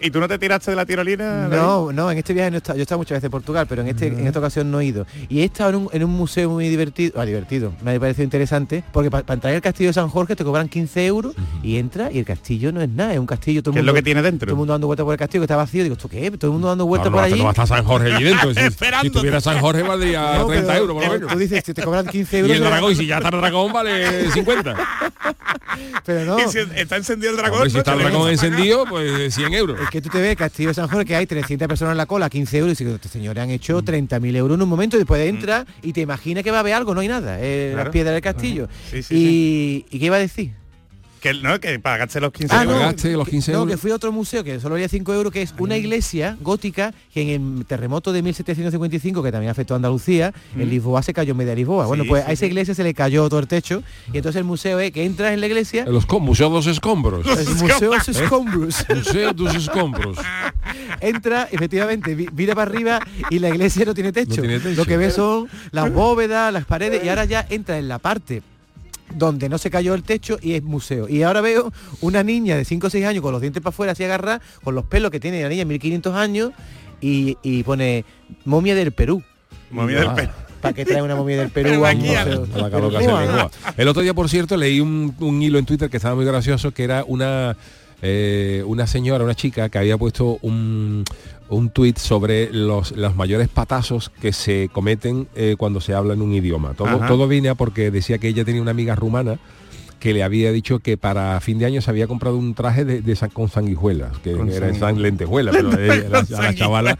[0.00, 1.48] ¿Y tú no te tiraste de la tirolina?
[1.48, 1.56] David?
[1.56, 3.82] No, no, en este viaje no estado, yo he estado muchas veces en Portugal, pero
[3.82, 5.06] en este, en esta ocasión no he ido.
[5.28, 8.24] Y he estado en un, en un museo muy divertido, ah, divertido, me ha parecido
[8.24, 12.10] interesante, porque para entrar al castillo de San Jorge te cobran 15 euros y entra
[12.12, 13.96] y el castillo no es nada, es un castillo, todo el ¿Qué es mundo, lo
[13.96, 14.46] que tiene dentro?
[14.46, 16.30] todo el mundo dando vueltas por el castillo que está vacío, digo, ¿esto qué?
[16.32, 17.38] Todo el mundo dando vueltas No, por allí.
[17.38, 18.52] no va a estar San Jorge allí dentro.
[18.62, 21.32] Si, si tuviera San Jorge valdría No, 30 pero, euros por lo eh, menos.
[21.32, 22.52] Tú dices, si te cobran 15 Y euros.
[22.52, 24.76] el será- dragón, y si ya está el dragón, vale 50.
[26.04, 27.58] Pero no, Y si está encendido el dragón.
[27.58, 29.80] Hombre, si está el Te dragón encendido, pues 100 euros.
[29.80, 32.06] es que tú te ves Castillo de San Jorge que hay 300 personas en la
[32.06, 35.20] cola, 15 euros, y dices, señores han hecho 30.000 euros en un momento, y después
[35.28, 37.84] entra y te imaginas que va a haber algo, no hay nada, eh, Claro.
[37.84, 38.68] las piedras del castillo.
[38.90, 39.14] Sí, sí,
[39.90, 40.52] y, ¿y qué iba a decir?
[41.22, 42.74] Que no, que pagaste los 15 Ah, euros.
[42.76, 43.70] no, Pagaste los 15 no, euros.
[43.72, 46.92] que fui a otro museo que solo valía 5 euros, que es una iglesia gótica
[47.14, 51.36] que en el terremoto de 1755, que también afectó a Andalucía, en Lisboa se cayó
[51.36, 51.86] media Lisboa.
[51.86, 52.46] Bueno, Sí, pues sí, a esa sí.
[52.46, 55.40] iglesia se le cayó todo el techo y entonces el museo es que entras en
[55.40, 57.24] la iglesia, Los Museo dos escombros.
[57.24, 58.84] el museo es escombros.
[58.94, 60.18] Museo dos escombros.
[61.00, 64.42] entra, efectivamente, mira para arriba y la iglesia no tiene techo.
[64.42, 64.74] tiene techo.
[64.74, 68.42] Lo que ves son las bóvedas, las paredes y ahora ya entra en la parte
[69.14, 71.08] donde no se cayó el techo y es museo.
[71.08, 73.92] Y ahora veo una niña de 5 o 6 años con los dientes para afuera
[73.92, 76.52] así agarrada, con los pelos que tiene la niña 1500 años
[77.00, 78.04] y, y pone
[78.44, 79.22] momia del Perú.
[79.70, 80.30] Momia del Perú.
[80.60, 83.50] ¿Para qué trae una momia del Perú Pero a.
[83.76, 86.70] El otro día, por cierto, leí un, un hilo en Twitter que estaba muy gracioso,
[86.70, 87.56] que era una
[88.04, 91.04] eh, una señora, una chica, que había puesto un,
[91.52, 96.22] un tuit sobre los, los mayores patazos que se cometen eh, cuando se habla en
[96.22, 96.74] un idioma.
[96.74, 97.06] Todo, Ajá.
[97.06, 99.38] todo viene a porque decía que ella tenía una amiga rumana
[100.02, 103.02] que le había dicho que para fin de año se había comprado un traje de,
[103.02, 106.98] de san- con sanguijuelas, que Con era san lentejuela, pero ella- la- a la chavala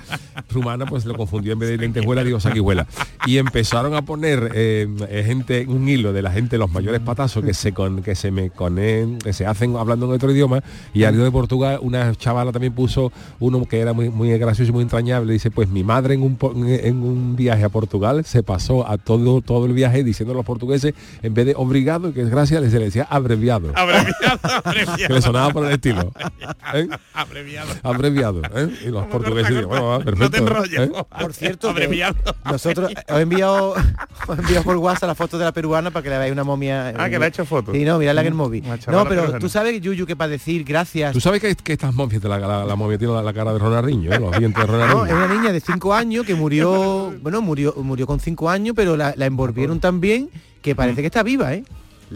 [0.52, 2.86] rumana pues lo confundió en vez de lentejuela, digo sanguijuela.
[3.26, 4.86] Y empezaron a poner eh,
[5.26, 8.50] gente, un hilo de la gente, los mayores patazos que se con, que se me
[8.50, 10.62] conen, que se hacen hablando en otro idioma,
[10.94, 13.10] y al de Portugal, una chavala también puso
[13.40, 16.38] uno que era muy, muy gracioso y muy entrañable, dice, pues mi madre en un,
[16.64, 20.46] en un viaje a Portugal se pasó a todo, todo el viaje diciendo a los
[20.46, 23.72] portugueses, en vez de obrigado, que es gracias, se le decía abreviado.
[23.74, 24.96] Abreviado, abreviado.
[25.08, 26.12] que le sonaba por el estilo.
[26.74, 26.88] ¿eh?
[27.14, 27.70] Abreviado.
[27.82, 28.42] Abreviado.
[28.54, 28.68] ¿eh?
[28.86, 30.24] Y los portugueses dicen, bueno, va, perfecto.
[30.24, 30.80] No te enrolles.
[30.80, 30.92] ¿eh?
[31.20, 32.14] Por cierto, que Abreviado.
[32.44, 33.70] nosotros os he enviado,
[34.28, 36.44] os he enviado por WhatsApp la foto de la peruana para que le veáis una
[36.44, 36.92] momia.
[36.96, 37.72] Ah, que le ha hecho foto.
[37.72, 38.64] Sí, no, miradla en el móvil.
[38.66, 41.12] Una chavala No, pero tú sabes, Yuyu, que para decir gracias.
[41.12, 43.58] Tú sabes que, que estas momias, la, la, la momia tiene la, la cara de
[43.58, 44.18] Ronaldinho, ¿eh?
[44.20, 45.06] los dientes de No, Ronaldinho.
[45.06, 48.96] es una niña de 5 años que murió, bueno, murió murió con 5 años, pero
[48.96, 50.28] la, la envolvieron tan bien
[50.60, 51.64] que parece que está viva, ¿eh?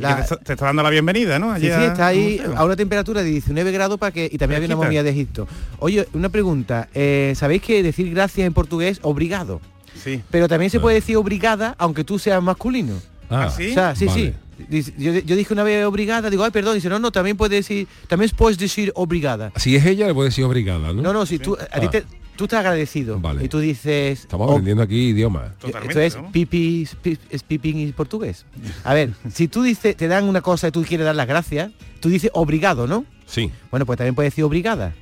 [0.00, 1.54] La- te, está- te está dando la bienvenida, ¿no?
[1.56, 4.38] Sí, sí, Allí a- está ahí a una temperatura de 19 grados para que y
[4.38, 5.46] también había una momia de Egipto.
[5.78, 9.60] Oye, una pregunta, eh, ¿sabéis que decir gracias en portugués obrigado?
[10.02, 10.22] Sí.
[10.30, 12.94] Pero también se puede decir obrigada aunque tú seas masculino.
[13.30, 13.70] Ah, ¿Ah, sí?
[13.70, 14.34] O sea, sí, Vale.
[14.70, 14.92] sí.
[14.98, 17.86] Yo, yo dije una vez obrigada, digo, ay, perdón, dice, no, no, también puedes decir,
[18.08, 19.52] también puedes decir obrigada.
[19.56, 21.02] Si es ella, le puede decir obrigada, ¿no?
[21.02, 21.90] No, no, si tú, a ti Ah.
[21.90, 22.04] te-
[22.36, 23.44] tú estás agradecido Vale.
[23.44, 25.50] y tú dices, Estamos "Oh, aprendiendo aquí idiomas.
[25.64, 26.30] esto es ¿no?
[26.30, 28.44] pipi, es pi- es pipín y portugués.
[28.84, 31.72] A ver, si tú dices, te dan una cosa y tú quieres dar las gracias,
[32.00, 33.04] tú dices obrigado, ¿no?
[33.26, 33.50] Sí.
[33.70, 34.94] Bueno, pues también puedes decir obrigada.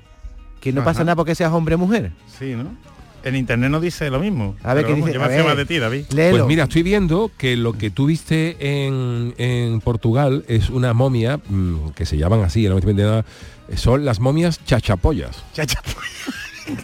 [0.60, 0.92] Que no Ajá.
[0.92, 2.12] pasa nada porque seas hombre o mujer.
[2.38, 2.74] Sí, ¿no?
[3.22, 4.54] En internet no dice lo mismo.
[4.62, 5.12] A ver qué dice.
[5.14, 6.04] Yo me a hacía ver, más de ti, David.
[6.14, 6.36] léelo.
[6.38, 11.38] Pues mira, estoy viendo que lo que tú viste en, en Portugal es una momia,
[11.48, 15.42] mm, que se llaman así, no me estoy entendiendo nada, son las momias chachapollas.
[15.54, 15.80] Chacha.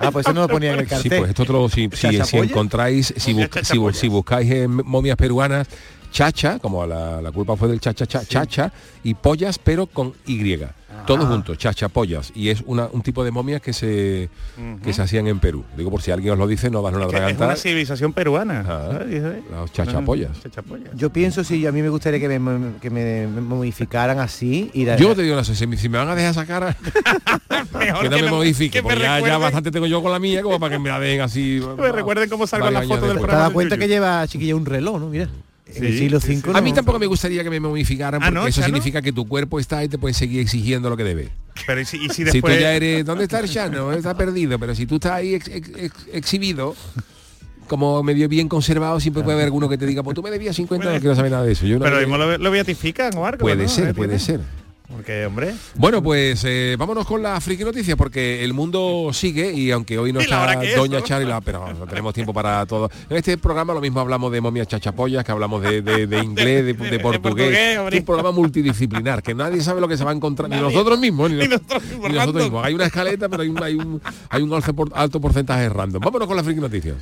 [0.01, 1.19] Ah, pues eso no lo ponía en el Sí, cartel.
[1.19, 5.69] pues esto lo- si, si, si encontráis, si, bu- si buscáis en momias peruanas,
[6.11, 8.73] chacha, como la, la culpa fue del chacha, cha- chacha,
[9.05, 10.59] y pollas, pero con Y.
[11.07, 12.31] Todos juntos, chachapollas.
[12.35, 14.29] Y es una, un tipo de momias que se,
[14.85, 15.65] que se hacían en Perú.
[15.77, 18.61] Digo, por si alguien os lo dice, no dan una Que es una civilización peruana.
[18.61, 18.93] Ajá.
[18.93, 19.23] ¿sabes?
[19.51, 20.31] Los chachapollas.
[20.33, 20.91] Ajá, Chachapollas.
[20.97, 24.97] Yo pienso si a mí me gustaría que me, que me modificaran así y la-
[24.97, 26.77] Yo te digo, no sé, si me, si me van a dejar esa cara,
[27.79, 30.19] Mejor que no que me no- modifique, porque ya, ya bastante tengo yo con la
[30.19, 31.61] mía, como para que me la den así.
[31.79, 33.21] Me recuerden cómo salgo en la foto del después.
[33.23, 35.09] ¿Te programa cuenta que lleva chiquilla un reloj, no?
[35.09, 35.29] Mira.
[35.75, 36.51] En el siglo sí, V sí.
[36.55, 39.27] A mí tampoco me gustaría que me modificaran Ah, porque ¿no, eso significa que tu
[39.29, 41.29] cuerpo está y te pueden seguir exigiendo lo que debe.
[41.67, 42.57] Pero y si, y si Si después...
[42.57, 43.93] tú ya eres, ¿dónde está el Chano?
[43.93, 46.75] Está perdido, pero si tú estás ahí ex- ex- ex- exhibido,
[47.69, 50.57] como medio bien conservado, siempre puede haber alguno que te diga, pues tú me debías
[50.57, 51.67] 50, no quiero saber nada de eso.
[51.67, 53.69] Yo no Pero mismo lo, lo beatifican o algo, puede ¿no?
[53.69, 54.41] ser, ¿Eh, puede ser.
[54.91, 55.55] Porque, hombre...
[55.77, 60.13] Bueno, pues eh, vámonos con la friki noticia porque el mundo sigue y aunque hoy
[60.13, 61.05] no ¿Y la está que es, Doña no?
[61.05, 62.91] Chari, la- pero no tenemos tiempo para todo.
[63.09, 66.67] En este programa lo mismo hablamos de momias chachapollas, que hablamos de, de- de inglés,
[66.67, 67.57] de, portugués.
[67.57, 70.99] Es un programa multidisciplinar, que nadie sabe lo que se va a encontrar, ni nosotros
[70.99, 72.43] mismos, ni, nosotros mismos, ni nosotros random.
[72.43, 72.65] mismos.
[72.67, 76.03] Hay una escaleta, pero hay un, hay un, hay un alto, por- alto porcentaje random.
[76.03, 76.97] Vámonos con las friki noticias.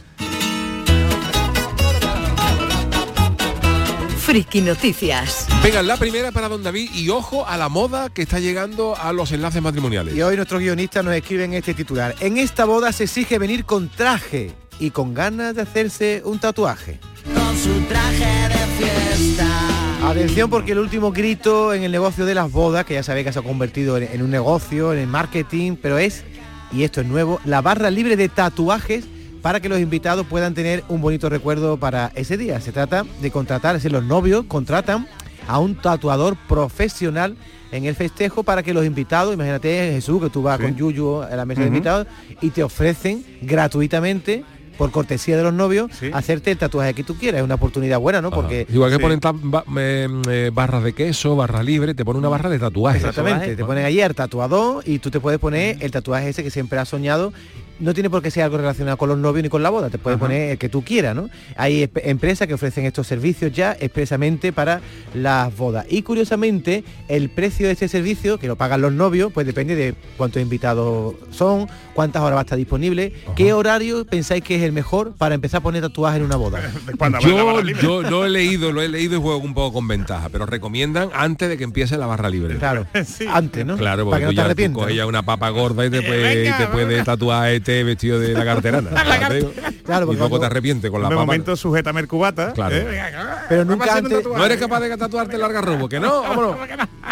[4.29, 5.47] Friki Noticias.
[5.63, 9.15] Venga, la primera para don David y ojo a la moda que está llegando a
[9.15, 10.15] los enlaces matrimoniales.
[10.15, 12.15] Y hoy nuestros guionistas nos escriben este titular.
[12.21, 17.01] En esta boda se exige venir con traje y con ganas de hacerse un tatuaje.
[17.25, 18.87] Con su traje de
[19.17, 20.11] fiesta.
[20.11, 23.33] Atención porque el último grito en el negocio de las bodas, que ya sabéis que
[23.33, 26.23] se ha convertido en, en un negocio, en el marketing, pero es,
[26.71, 29.07] y esto es nuevo, la barra libre de tatuajes
[29.43, 32.61] para que los invitados puedan tener un bonito recuerdo para ese día.
[32.61, 35.07] Se trata de contratar, es decir, los novios contratan
[35.47, 37.37] a un tatuador profesional
[37.73, 40.65] en el festejo para que los invitados, imagínate Jesús, que tú vas Sí.
[40.65, 42.07] con Yuyu a la mesa de invitados
[42.41, 44.45] y te ofrecen gratuitamente
[44.79, 46.09] por cortesía de los novios, Sí.
[46.13, 47.41] hacerte el tatuaje que tú quieras.
[47.41, 48.29] Es una oportunidad buena, ¿no?
[48.29, 48.37] Ajá.
[48.37, 49.03] Porque Igual que Sí.
[49.03, 49.21] ponen
[49.51, 53.03] ba- eh, eh, barras de queso, barra libre, te ponen una barra de tatuajes.
[53.03, 56.51] Exactamente, te ponen allí al tatuador y tú te puedes poner el tatuaje ese que
[56.51, 57.33] siempre has soñado.
[57.81, 59.99] No tiene por qué ser algo relacionado con los novios ni con la boda, te
[59.99, 60.27] puedes Ajá.
[60.27, 61.29] poner el que tú quieras, ¿no?
[61.57, 64.81] Hay empresas que ofrecen estos servicios ya expresamente para
[65.15, 65.87] las bodas.
[65.89, 69.95] Y curiosamente, el precio de este servicio, que lo pagan los novios, pues depende de
[70.17, 74.73] cuántos invitados son, cuántas horas va a estar disponible, qué horario pensáis que es el
[74.73, 76.61] mejor para empezar a poner tatuajes en una boda.
[77.21, 80.47] Yo, yo lo he leído, lo he leído y juego un poco con ventaja, pero
[80.47, 82.57] recomiendan antes de que empiece la barra libre.
[82.57, 83.27] Claro, Sí.
[83.33, 83.77] antes, ¿no?
[83.77, 84.75] Claro, para porque que tú no te ya tú arrepientas.
[84.83, 84.97] coges ¿no?
[84.97, 88.45] ya una papa gorda y te puede, venga, te puede tatuar este vestido de la
[88.45, 88.91] carterana.
[89.21, 89.53] Ya te digo.
[89.85, 92.53] Claro, y porque cuando- te arrepientes con la de momento sujétame el cubata.
[92.53, 92.77] Claro.
[92.77, 93.01] ¿eh?
[93.49, 94.25] Pero nunca antes-.
[94.25, 96.57] No eres capaz de tatuarte el largarrobo, que no, vámonos.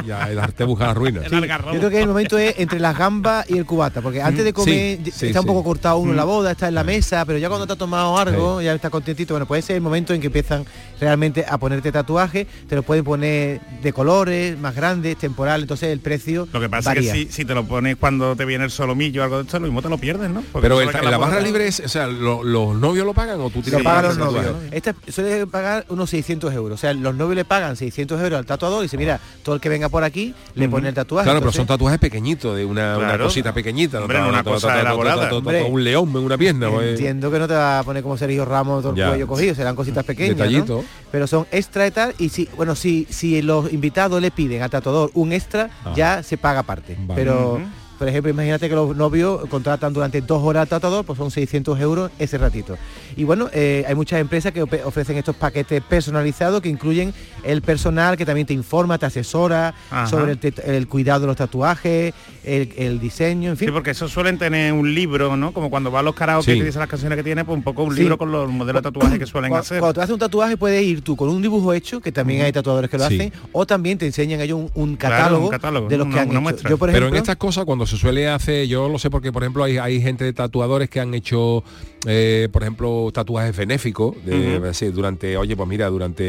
[0.05, 1.23] Ya, el arte busca la ruina.
[1.23, 4.45] Sí, yo creo que el momento es entre las gambas y el cubata, porque antes
[4.45, 6.29] de comer Sí, sí, está un poco cortado uno en la Mm.
[6.29, 9.35] boda, está en la mesa, pero ya cuando te has tomado algo, ya está contentito,
[9.35, 10.65] bueno, pues ese es el momento en que empiezan
[11.01, 16.01] realmente a ponerte tatuajes, te lo pueden poner de colores, más grandes, temporal, entonces el
[16.01, 17.13] precio Lo que pasa varía.
[17.13, 19.43] es que si, si te lo pones cuando te viene el solomillo o algo de
[19.45, 20.43] esto, lo mismo te lo pierdes, ¿no?
[20.53, 23.45] Porque Pero el- la barra libre es, o sea, lo- los novios lo pagan o
[23.51, 24.47] tú tienes lo que pagan pagar los novios.
[24.53, 24.77] tatuaje?
[24.77, 26.79] Este suele pagar unos 600 euros.
[26.79, 29.61] O sea, los novios le pagan 600 euros al tatuador y dice, mira, todo el
[29.61, 31.25] que venga por aquí le pone el tatuaje.
[31.25, 34.01] Claro, pero son tatuajes pequeñitos, de una, cosita pequeñita.
[34.01, 35.31] Hombre, no no una cosa elaborada.
[35.69, 36.71] Un león en una pierna.
[36.71, 36.91] pues.
[36.91, 39.75] Entiendo que no te va a poner como Sergio Ramos todo el cuello cogido, serán
[39.77, 40.45] cositas pequeñas, ¿no?
[40.45, 40.85] Detallito.
[41.11, 44.71] Pero son extra y tal, y si, bueno, si, si los invitados le piden al
[44.71, 45.93] tatuador un extra, Ah.
[45.97, 46.97] ya se paga aparte.
[46.99, 47.21] Vale.
[47.21, 47.61] Pero.
[47.99, 51.81] Por ejemplo, imagínate que los novios contratan durante dos horas al tatuador, pues son 600
[51.81, 52.77] euros ese ratito.
[53.17, 58.17] Y bueno, eh, hay muchas empresas que ofrecen estos paquetes personalizados que incluyen el personal
[58.17, 60.07] que también te informa, te asesora Ajá.
[60.07, 62.13] sobre el, cuidado de los tatuajes,
[62.45, 63.69] el, el diseño, en fin.
[63.69, 65.53] Sí, porque eso suelen tener un libro, ¿no?
[65.53, 66.53] Como cuando va a los karaoke Sí.
[66.53, 68.01] y te dice las canciones que tiene, pues un poco un Sí.
[68.01, 69.79] libro con los modelos de tatuajes que suelen hacer.
[69.81, 72.53] Cuando te haces un tatuaje puedes ir tú con un dibujo hecho, que también hay
[72.53, 73.15] tatuadores que lo Sí.
[73.15, 76.21] hacen, o también te enseñan ellos un, un Claro, catálogo, un catálogo, de los que
[76.21, 76.41] han hecho.
[76.41, 76.71] muestra.
[76.71, 79.43] Yo, por Pero en estas cosas cuando se suele hacer, yo lo sé porque por
[79.43, 81.63] ejemplo hay, hay gente de tatuadores que han hecho,
[82.07, 86.27] eh, por ejemplo, tatuajes benéficos de, durante, oye, pues mira, durante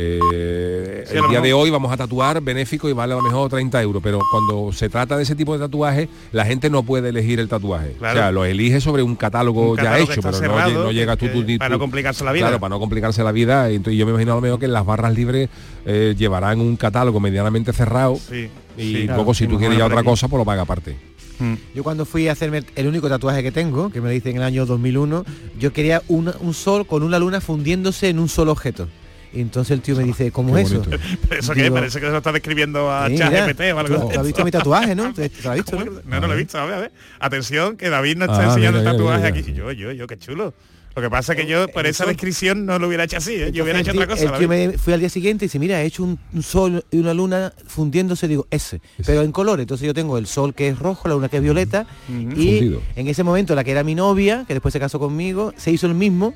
[0.00, 3.50] eh, Sí, el día de hoy vamos a tatuar benéfico y vale a lo mejor
[3.50, 7.08] 30 euros, pero cuando se trata de ese tipo de tatuajes, la gente no puede
[7.08, 7.94] elegir el tatuaje.
[7.98, 8.18] Claro.
[8.18, 10.92] O sea, lo elige sobre un catálogo, Un ya catálogo hecho, pero no, cerrado, no
[10.92, 12.46] llega tú, tú- tú- para no complicarse la vida.
[12.46, 13.70] Claro, para no complicarse la vida.
[13.70, 15.48] Entonces yo me imagino a lo mejor que en las barras libres
[15.86, 18.92] eh, llevarán un catálogo medianamente cerrado Sí, y sí.
[19.06, 20.96] luego Claro, si tú quieres ya otra cosa, pues lo paga aparte.
[21.40, 21.54] Mm.
[21.72, 24.38] yo cuando fui a hacerme el único tatuaje que tengo, que me lo hice en
[24.38, 25.24] el año 2001,
[25.60, 28.88] yo quería un sol con una luna fundiéndose en un solo objeto.
[29.32, 30.82] Y entonces el tío me dice, ¿cómo Qué es eso?
[31.30, 34.08] eso que Digo, parece que se lo está describiendo a Sí, ChatGPT o algo ¿tú-
[34.08, 35.12] de tú has visto mi tatuaje, no?
[35.14, 35.84] ¿Te, te lo has visto, no?
[36.06, 36.92] No, no lo he visto, a ver, a ver.
[37.20, 39.40] Atención, que David nos está Ah, enseñando mira, el tatuaje mira.
[39.40, 39.52] aquí.
[39.52, 40.54] Yo, yo, yo, qué chulo.
[40.96, 43.52] Lo que pasa es que yo, por esa descripción, no lo hubiera hecho así, ¿eh?
[43.52, 44.22] Yo hubiera hecho otra cosa.
[44.22, 44.68] tío- El tío David.
[44.72, 47.14] me fui al día siguiente y dice, mira, he hecho un, un sol y una
[47.14, 49.62] luna fundiéndose, digo, ese, pero en colores.
[49.62, 52.82] Entonces yo tengo el sol que es rojo, la luna que es violeta, y Fundido.
[52.96, 55.86] en ese momento la que era mi novia, que después se casó conmigo, se hizo
[55.86, 56.34] el mismo,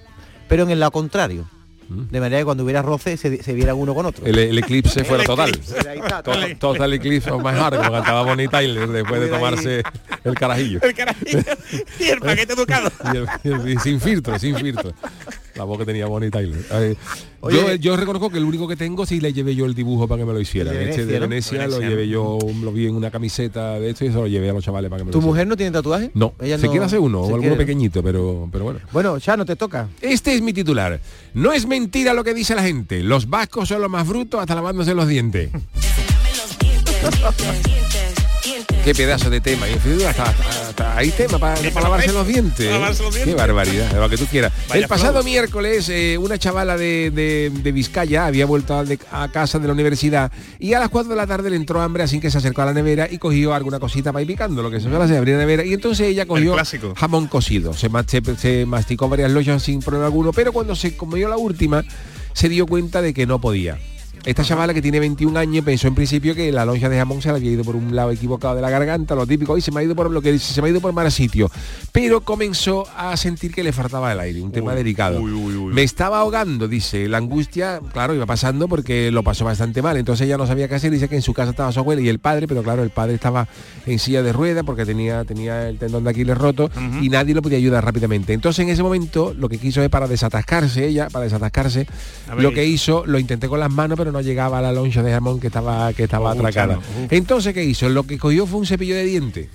[0.49, 1.49] pero en el lado contrario.
[2.11, 4.25] De manera que cuando hubiera roce se, se vieran uno con otro.
[4.27, 5.51] El, el eclipse fuera total.
[5.51, 5.89] eclipse.
[5.89, 9.83] Ahí está, To- Total eclipse of my heart, como cantaba Bonnie Tyler después de tomarse
[10.25, 10.81] el carajillo.
[10.83, 11.39] El carajillo
[12.01, 12.91] y el paquete educado.
[13.13, 14.93] Y, el- y el- y sin filtro, sin filtro.
[15.57, 16.59] La voz que tenía Bonnie Tyler.
[16.73, 16.95] Eh,
[17.41, 20.07] Oye, yo, yo reconozco que el único que tengo sí le llevé yo el dibujo
[20.09, 20.75] para que me lo hicieran.
[20.75, 24.09] De Este de Venecia, lo llevé yo, lo vi en una camiseta de esto y
[24.09, 25.35] se lo llevé a los chavales para que me lo ¿Tu hicieran.
[25.35, 26.11] mujer no tiene tatuaje?
[26.15, 28.81] No, Ella se no- quiere hacer uno o alguno quiere- pequeñito, pero, pero bueno.
[28.93, 29.89] Bueno, ya no te toca.
[30.01, 31.01] Este es mi titular.
[31.35, 33.03] No es mentira lo que dice la gente.
[33.03, 35.51] Los vascos son los más brutos hasta lavándose los dientes.
[38.85, 39.69] Qué pedazo de tema.
[39.69, 42.67] Y en fin, hasta, hasta- hasta hay tema para, para lavarse los dientes.
[42.67, 44.53] Para lavarse los Qué barbaridad, lo que tú quieras.
[44.69, 45.25] Vaya el pasado flow.
[45.25, 49.69] miércoles, eh, una chavala de, de- de Vizcaya había vuelto a, de- a casa de
[49.69, 52.39] la universidad y a las 4 de la tarde le entró hambre, así que se
[52.39, 54.97] acercó a la nevera y cogió alguna cosita para ir picando, lo que se suele
[55.05, 55.65] hacer, abrir la nevera.
[55.65, 56.51] Y entonces ella cogió
[56.97, 57.75] jamón cocido.
[57.75, 61.37] Se, ma- se- se masticó varias lochas sin problema alguno, pero cuando se comió la
[61.37, 61.85] última,
[62.33, 63.79] se dio cuenta de que no podía.
[64.25, 67.29] Esta chavala que tiene 21 años pensó en principio que la loncha de jamón se
[67.31, 69.81] le había ido por un lado equivocado de la garganta, lo típico, y se me
[69.81, 71.51] ha ido por lo que dice, se me ha ido por mal sitio.
[71.91, 75.21] Pero comenzó a sentir que le faltaba el aire, un tema delicado.
[75.21, 79.97] Me estaba ahogando, dice, la angustia, claro, iba pasando porque lo pasó bastante mal.
[79.97, 82.09] Entonces ella no sabía qué hacer, dice que en su casa estaba su abuela y
[82.09, 83.49] el padre, pero claro, el padre estaba
[83.87, 87.43] en silla de rueda porque tenía, tenía el tendón de Aquiles roto y nadie lo
[87.43, 88.33] podía ayudar rápidamente.
[88.35, 91.89] Entonces en ese momento lo que quiso es para desatascarse ella, para desatascarse,
[92.29, 92.41] ver.
[92.41, 95.11] lo que hizo, lo intenté con las manos, pero no llegaba a la loncha de
[95.13, 96.79] jamón que estaba, que estaba Oh, atracada.
[97.11, 97.89] Entonces, ¿qué hizo?
[97.89, 99.49] Lo que cogió fue un cepillo de dientes.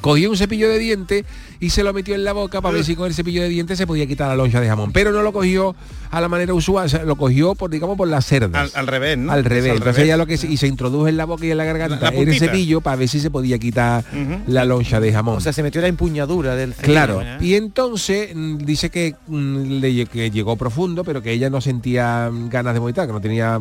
[0.00, 1.24] Cogió un cepillo de dientes
[1.60, 3.76] y se lo metió en la boca para ver si con el cepillo de dientes
[3.78, 4.92] se podía quitar la loncha de jamón.
[4.92, 5.74] Pero no lo cogió
[6.10, 8.74] a la manera usual, o sea, lo cogió por, digamos, por las cerdas.
[8.74, 9.32] Al, al revés, ¿no?
[9.32, 9.70] Al revés.
[9.70, 10.06] al Entonces revés.
[10.08, 12.10] ella lo que se, y se introdujo en la boca y en la garganta La-
[12.10, 14.04] la el cepillo para ver si se podía quitar
[14.46, 15.36] la loncha de jamón.
[15.36, 16.92] O sea, se metió la empuñadura del cepillo.
[16.92, 17.36] Claro, ¿eh?
[17.40, 22.30] y entonces mm, dice que, mm, le que llegó profundo, pero que ella no sentía
[22.32, 23.60] mm, ganas de vomitar, que no tenía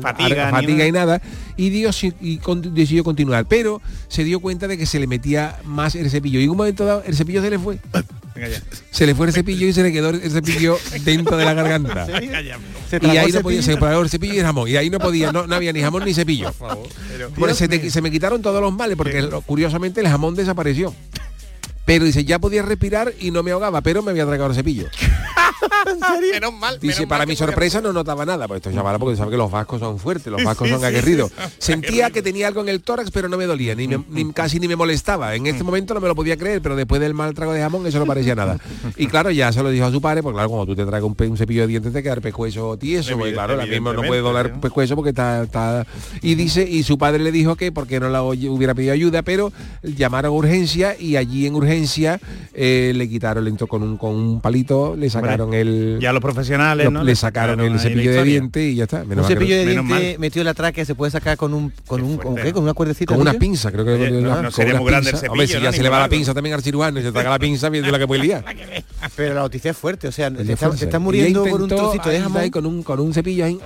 [0.00, 1.20] Fatiga, ar- ni fatiga y nada,
[1.56, 5.33] y, dio, y con- decidió continuar, pero se dio cuenta de que se le metía
[5.64, 7.78] más el cepillo, y en un momento dado el cepillo se le fue,
[8.34, 8.60] Venga ya.
[8.90, 12.06] se le fue el cepillo y se le quedó el cepillo dentro de la garganta.
[12.06, 13.78] Se Y ahí no podía, se cepillo.
[13.86, 14.68] tragó el cepillo y el jamón.
[14.68, 16.52] Y ahí no podía, no, no había ni jamón ni cepillo.
[17.36, 20.94] Bueno, se, te- se me quitaron todos los males porque lo- curiosamente el jamón desapareció.
[21.84, 24.86] Pero dice, ya podía respirar y no me ahogaba, pero me había tragado el cepillo.
[26.32, 26.78] menos mal.
[26.80, 29.36] Dice, menos para mal mi sorpresa no notaba nada, pues esto chavala porque sabe que
[29.36, 31.30] los vascos son fuertes, los vascos sí, son sí, aguerridos.
[31.58, 34.32] sí, Sentía que tenía algo en el tórax, pero no me dolía, ni, me- ni-
[34.32, 35.34] casi ni me molestaba.
[35.34, 37.86] En este momento no me lo podía creer, pero después del mal trago de jamón
[37.86, 38.58] eso no parecía nada.
[38.96, 41.04] Y claro, ya se lo dijo a su padre, porque claro, cuando tú te tragas
[41.04, 44.20] un, cepillo de dientes te queda el pescuezo tieso, porque claro, ahora mismo no puede
[44.22, 45.86] doler el pescuezo porque está, está-
[46.22, 49.52] Y dice, y su padre le dijo que porque no la hubiera pedido ayuda, pero
[49.82, 51.73] llamaron a urgencia y allí en urgencia
[52.54, 55.98] eh, le quitaron, le entró con un, con un palito, le sacaron el...
[56.00, 57.04] Ya los profesionales, lo- ¿no?
[57.04, 59.04] le sacaron sacaron el cepillo de dientes y ya está.
[59.04, 60.18] Menos Un no- cepillo de menos diente mal.
[60.20, 62.52] metido en la tráquea se puede sacar con un con un con, qué?
[62.52, 63.12] con una cuerdecita.
[63.12, 63.40] con unas tío?
[63.40, 65.30] pinzas, creo que Oye, no, no con sería muy grande el pinzas.
[65.30, 65.76] Hombre, si cepillo, ya ¿no?
[65.76, 67.98] se le va la pinza también al cirujano y se traga la pinza, viendo la
[67.98, 68.44] que puede liar.
[69.16, 72.50] Pero la noticia es fuerte, o sea, de está, muriendo por un trocito de jamón.
[72.50, 73.58] con un con un cepillo ahí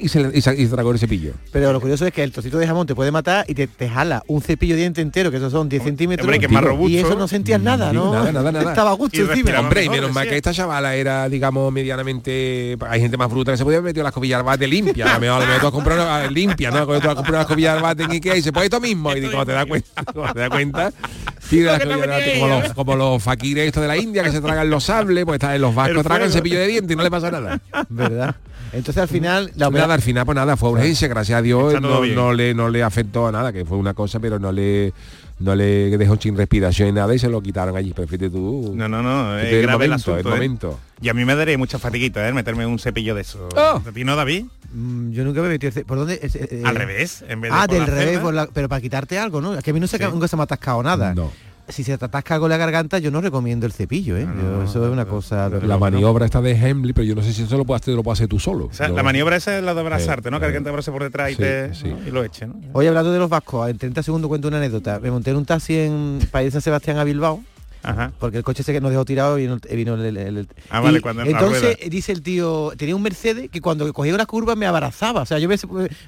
[0.00, 1.32] y se, y se- y se tragó el cepillo.
[1.52, 3.88] Pero lo curioso es que el trocito de jamón te puede matar y te, te
[3.88, 6.24] jala un cepillo de diente entero, que esos son 10 centímetros.
[6.24, 6.90] hombre, que es más Digo, robusto.
[6.92, 8.12] Y eso no sentías nada, Digo, ¿no?
[8.14, 8.70] Nada, nada, nada.
[8.70, 9.60] Estaba a gusto Y encima.
[9.60, 12.76] Hombre, y menos mal que esta chavala era, digamos, medianamente.
[12.88, 15.10] Hay gente más bruta que se podía metido las cobillas al bate limpia.
[15.10, 16.84] A lo mejor, tú has comprado una- limpia, ¿no?
[16.86, 19.14] Cuando tú has comprado las cobillas al bate en Ikea y dice, pues esto mismo.
[19.14, 20.92] Y cuando te das cuenta, cuando te das cuenta,
[21.48, 25.24] tira como los, como los fakires estos de la India que se tragan los sables,
[25.24, 27.60] pues está en los vascos tragan cepillo de dientes y no le pasa nada.
[27.88, 28.36] ¿Verdad?
[28.72, 31.80] Entonces al final la Nada, operación al final pues nada, fue urgencia, gracias a Dios
[31.80, 34.92] no, le no le afectó a nada, que fue una cosa, pero no le
[35.40, 37.92] no le dejó sin respiración y nada y se lo quitaron allí.
[37.94, 38.72] Pero fíjate tú.
[38.74, 40.30] No, no, no, es grave el momento, asunto, el ¿eh?
[40.30, 40.80] momento.
[41.00, 42.32] Y a mí me daría mucha fatiguita, ¿eh?
[42.32, 43.48] Meterme un cepillo de eso.
[43.54, 43.80] Oh.
[43.86, 44.46] ¿A ti no, David?
[44.74, 46.18] Mm, yo nunca me metí ¿Por dónde?
[46.20, 48.22] Eh, Al revés, en vez de Ah, por del la revés, cerda.
[48.22, 49.54] por la- pero para quitarte algo, ¿no?
[49.54, 51.14] Es que a mí no se, nunca se me ha atascado nada.
[51.14, 51.30] No.
[51.68, 54.26] Si se te atasca algo en la garganta, yo no recomiendo el cepillo, ¿eh?
[54.40, 55.48] Yo- eso es una cosa...
[55.50, 58.02] La maniobra está de Hemley, pero yo no sé si eso lo puedes hacer, lo
[58.02, 58.66] puedes hacer tú solo.
[58.66, 60.40] O sea, Yo- la maniobra esa es la de abrazarte, Eh, ¿no?
[60.40, 61.88] Que alguien te abrace por detrás y, te, sí.
[61.88, 61.98] ¿no?
[62.06, 62.54] y lo eche, ¿no?
[62.72, 64.98] Hoy hablando de los vascos, en 30 segundos cuento una anécdota.
[65.00, 67.42] Me monté en un taxi en de San Sebastián a Bilbao.
[67.82, 68.12] Ajá.
[68.18, 70.80] Porque el coche se que nos dejó tirado y vino, vino el, el- el- Ah,
[70.80, 71.90] vale, y cuando en la entonces rueda.
[71.90, 75.22] dice el tío, tenía un Mercedes que cuando cogía una curva me abrazaba.
[75.22, 75.56] O sea, yo me,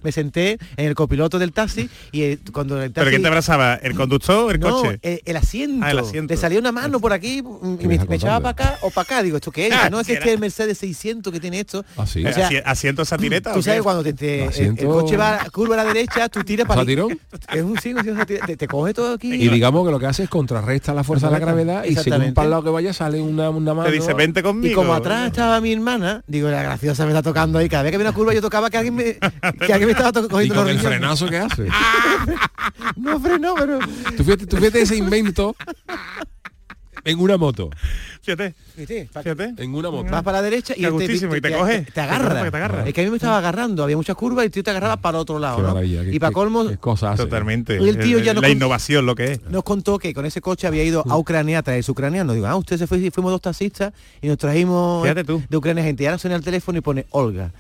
[0.02, 3.00] me senté en el copiloto del taxi y cuando el taxi...
[3.00, 3.74] ¿Pero quién te abrazaba?
[3.76, 4.98] ¿El conductor o el no, coche?
[5.02, 5.84] El, el asiento.
[5.86, 6.34] Ah, el asiento.
[6.34, 9.22] Te salía una mano por aquí y ¿Qué me, echaba para acá o para acá.
[9.22, 9.72] Digo, ¿esto qué es?
[9.74, 11.84] Ah, no es que este es el Mercedes 600 que tiene esto.
[11.96, 12.24] Ah, sí.
[12.24, 15.78] O sea, Asi- ¿Asiento satireta Tú sabes cuando te, te- el- coche va curva a
[15.78, 17.18] la derecha, tú tiras para ¿Satirón?
[17.52, 18.26] Es un satirón.
[18.26, 19.32] te, te coge todo aquí.
[19.34, 22.34] Y digamos que lo que hace es contrarresta la fuerza de la gravedad y según
[22.34, 23.88] para el lado que vaya sale una, una mano.
[23.88, 24.72] Te dice, vente conmigo.
[24.72, 27.68] Y como atrás estaba mi hermana, digo, la graciosa me está tocando ahí.
[27.68, 29.04] Cada vez que había una curva yo tocaba que alguien me,
[29.66, 30.98] que alguien me estaba to- y cogiendo con los el riñones.
[30.98, 31.66] frenazo que hace.
[32.96, 33.78] No frenó, pero...
[34.16, 35.56] Tú fíjate, tú fíjate ese invento
[37.05, 37.70] en una moto.
[38.22, 39.55] Fíjate, Fíjate.
[39.57, 40.11] En una moto.
[40.11, 41.86] Vas para la derecha y te, gustísimo, y te te- coge.
[41.92, 42.51] te agarra.
[42.51, 42.86] Te agarra.
[42.88, 45.18] Es que a mí me estaba agarrando, había muchas curvas y tú te agarrabas para
[45.18, 45.62] el otro lado.
[45.62, 45.82] ¿no?
[45.82, 47.16] Y para colmo, cosas.
[47.16, 47.78] Totalmente.
[47.82, 49.40] Y el tío El- ya la innovación, lo que es.
[49.51, 52.32] nos contó que con ese coche había ido a Ucrania a traer su ucraniano.
[52.34, 55.42] Digo, ah, usted se fue, y fuimos dos taxistas y nos trajimos Fíjate tú.
[55.48, 56.03] de Ucrania gente.
[56.05, 57.51] Y ahora suena el teléfono y pone Olga.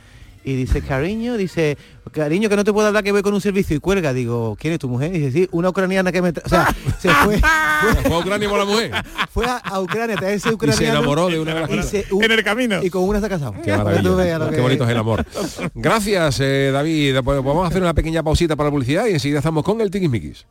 [0.42, 1.76] Y dice, cariño, dice,
[2.12, 4.14] cariño, que no te puedo hablar que voy con un servicio y cuelga.
[4.14, 5.14] Digo, ¿quién es tu mujer?
[5.14, 6.32] Y dice, sí, una ucraniana que me...
[6.32, 6.42] tra-".
[6.46, 8.90] O sea, se fue, Fue a Ucrania por la mujer.
[9.30, 10.78] fue a, a Ucrania ese Y ucraniano.
[10.78, 12.82] se enamoró de una y se- En el camino.
[12.82, 13.52] Y con una se ha casado.
[13.52, 15.26] Qué que- bonito es el amor.
[15.74, 17.16] Gracias, eh, David.
[17.22, 19.90] Pues vamos a hacer una pequeña pausita para la publicidad y enseguida estamos con el
[19.90, 20.46] Tiquismiquis.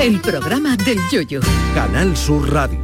[0.00, 1.40] El programa del yoyo.
[1.74, 2.78] Canal Sur Radio.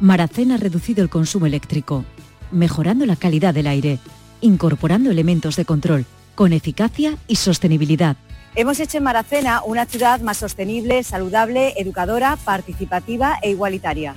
[0.00, 2.04] Maracena ha reducido el consumo eléctrico,
[2.50, 3.98] mejorando la calidad del aire,
[4.40, 8.16] incorporando elementos de control, con eficacia y sostenibilidad.
[8.54, 14.14] Hemos hecho en Maracena una ciudad más sostenible, saludable, educadora, participativa e igualitaria.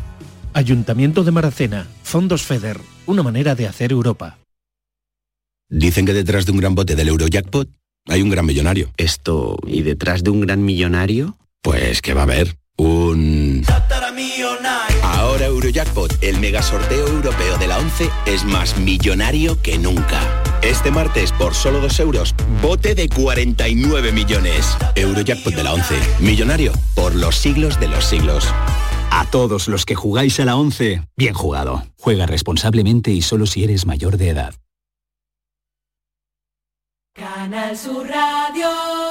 [0.54, 4.38] Ayuntamiento de Maracena, Fondos FEDER, una manera de hacer Europa.
[5.70, 7.70] Dicen que detrás de un gran bote del Eurojackpot
[8.08, 8.92] hay un gran millonario.
[8.98, 11.38] Esto, ¿y detrás de un gran millonario?
[11.62, 13.64] Pues que va a haber un...
[15.32, 20.20] Ahora Eurojackpot, el mega sorteo europeo de la 11, es más millonario que nunca.
[20.62, 24.78] Este martes, por solo 2 euros, bote de 49 millones.
[24.94, 28.46] Eurojackpot de la 11, millonario por los siglos de los siglos.
[29.10, 31.82] A todos los que jugáis a la 11, bien jugado.
[31.98, 34.54] Juega responsablemente y solo si eres mayor de edad.
[37.14, 39.11] Canal Sur Radio.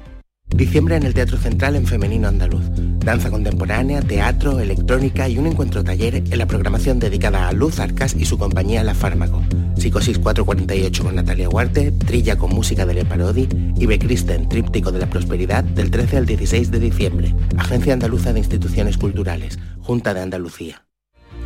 [0.55, 2.63] Diciembre en el Teatro Central en Femenino Andaluz.
[2.99, 8.15] Danza contemporánea, teatro, electrónica y un encuentro taller en la programación dedicada a Luz Arcas
[8.15, 9.41] y su compañía La Fármaco.
[9.77, 13.47] Psicosis 448 con Natalia Huarte, Trilla con música de Le Parodi
[13.77, 17.35] y Becristen, Tríptico de la Prosperidad del 13 al 16 de diciembre.
[17.57, 20.85] Agencia Andaluza de Instituciones Culturales, Junta de Andalucía.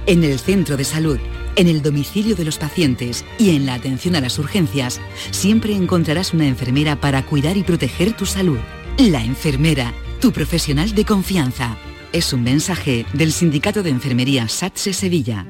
[0.07, 1.19] En el centro de salud,
[1.55, 4.99] en el domicilio de los pacientes y en la atención a las urgencias,
[5.31, 8.59] siempre encontrarás una enfermera para cuidar y proteger tu salud.
[8.97, 11.75] La enfermera, tu profesional de confianza.
[12.13, 15.45] Es un mensaje del Sindicato de Enfermería SATSE Sevilla.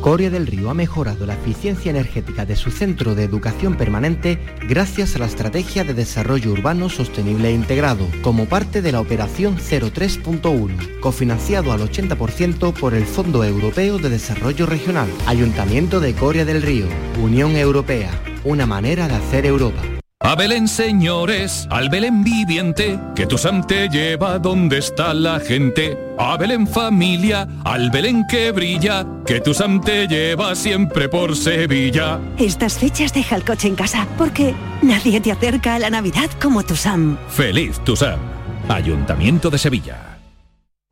[0.00, 4.38] Coria del Río ha mejorado la eficiencia energética de su centro de educación permanente
[4.68, 9.56] gracias a la Estrategia de Desarrollo Urbano Sostenible e Integrado, como parte de la Operación
[9.56, 16.62] 03.1, cofinanciado al 80% por el Fondo Europeo de Desarrollo Regional, Ayuntamiento de Coria del
[16.62, 16.86] Río,
[17.20, 18.12] Unión Europea,
[18.44, 19.97] una manera de hacer Europa.
[20.28, 25.96] A Belén, señores, al Belén viviente, que tu Sam te lleva donde está la gente.
[26.18, 32.20] A Belén familia, al Belén que brilla, que tu Sam te lleva siempre por Sevilla.
[32.36, 36.62] Estas fechas deja el coche en casa, porque nadie te acerca a la Navidad como
[36.62, 37.16] tu Sam.
[37.30, 38.20] Feliz tu Sam.
[38.68, 40.18] Ayuntamiento de Sevilla.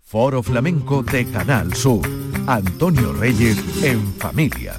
[0.03, 2.09] Foro Flamenco de Canal Sur.
[2.47, 4.79] Antonio Reyes en familia.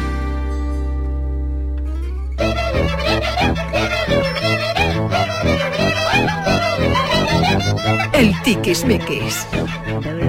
[8.13, 9.47] El tiquismiquis.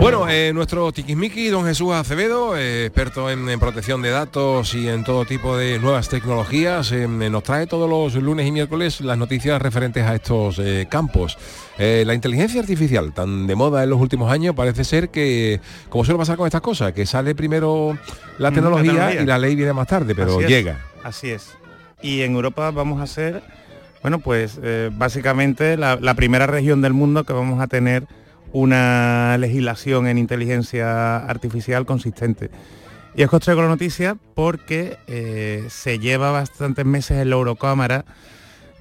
[0.00, 4.88] Bueno, eh, nuestro tiquismiqui, don Jesús Acevedo, eh, experto en, en protección de datos y
[4.88, 9.18] en todo tipo de nuevas tecnologías, eh, nos trae todos los lunes y miércoles las
[9.18, 11.36] noticias referentes a estos eh, campos.
[11.78, 15.60] Eh, la inteligencia artificial, tan de moda en los últimos años, parece ser que,
[15.90, 17.96] como suele pasar con estas cosas, que sale primero
[18.38, 19.22] la Mm, tecnología, la tecnología.
[19.22, 20.78] y la ley viene más tarde, pero Así es, llega.
[21.04, 21.50] Así es.
[22.02, 23.42] Y en Europa vamos a ser,
[24.02, 28.06] bueno, pues eh, básicamente la, primera región del mundo que vamos a tener
[28.52, 32.50] una legislación en inteligencia artificial consistente.
[33.14, 37.36] Y es que os traigo la noticia porque eh, se lleva bastantes meses en la
[37.36, 38.04] Eurocámara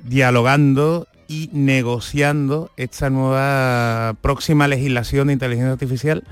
[0.04, 6.24] dialogando y negociando esta nueva próxima legislación de inteligencia artificial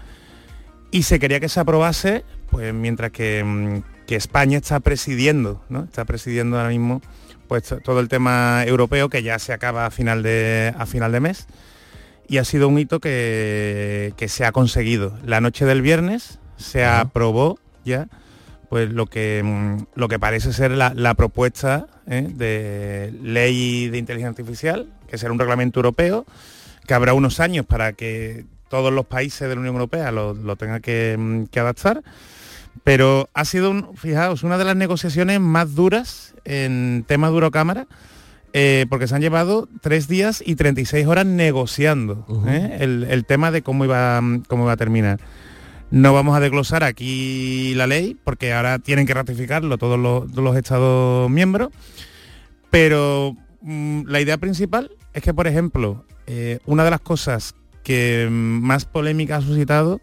[0.91, 5.83] y se quería que se aprobase pues mientras que, mm, que España está presidiendo, ¿no?
[5.83, 6.99] Está presidiendo ahora mismo
[7.47, 11.11] pues to- todo el tema europeo que ya se acaba a final de, a final
[11.11, 11.45] de mes
[12.27, 15.15] y ha sido un hito que, que se ha conseguido.
[15.23, 18.07] La noche del viernes se aprobó ya
[18.67, 19.43] pues lo que,
[19.93, 22.27] lo que parece ser la, la propuesta ¿eh?
[22.33, 26.25] de ley de inteligencia artificial, que será un reglamento europeo,
[26.87, 30.55] que habrá unos años para que todos los países de la Unión Europea lo, lo
[30.55, 32.01] tengan que, que adaptar.
[32.83, 37.87] Pero ha sido, un- fijaos, una de las negociaciones más duras en temas de Eurocámara,
[38.53, 42.77] eh, porque se han llevado tres días y 36 horas negociando ¿eh?
[42.79, 45.19] el, el tema de cómo iba, cómo iba a terminar.
[45.91, 50.55] No vamos a desglosar aquí la ley, porque ahora tienen que ratificarlo todos los, los
[50.55, 51.69] Estados miembros,
[52.69, 58.27] pero mm, la idea principal es que, por ejemplo, eh, una de las cosas que
[58.29, 59.99] mm, más polémica ha suscitado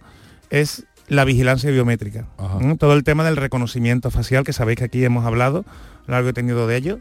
[0.50, 2.28] es la vigilancia biométrica.
[2.61, 2.74] ¿Mm?
[2.74, 5.64] Todo el tema del reconocimiento facial, que sabéis que aquí hemos hablado,
[6.07, 6.98] largo y tendido de ello.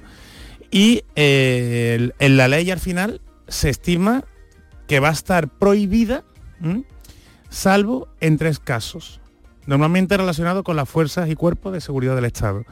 [0.71, 4.23] Y eh, en la ley al final se estima
[4.87, 6.23] que va a estar prohibida,
[6.61, 6.83] ¿m?
[7.49, 9.21] salvo en tres casos,
[9.65, 12.65] normalmente relacionados con las fuerzas y cuerpos de seguridad del Estado.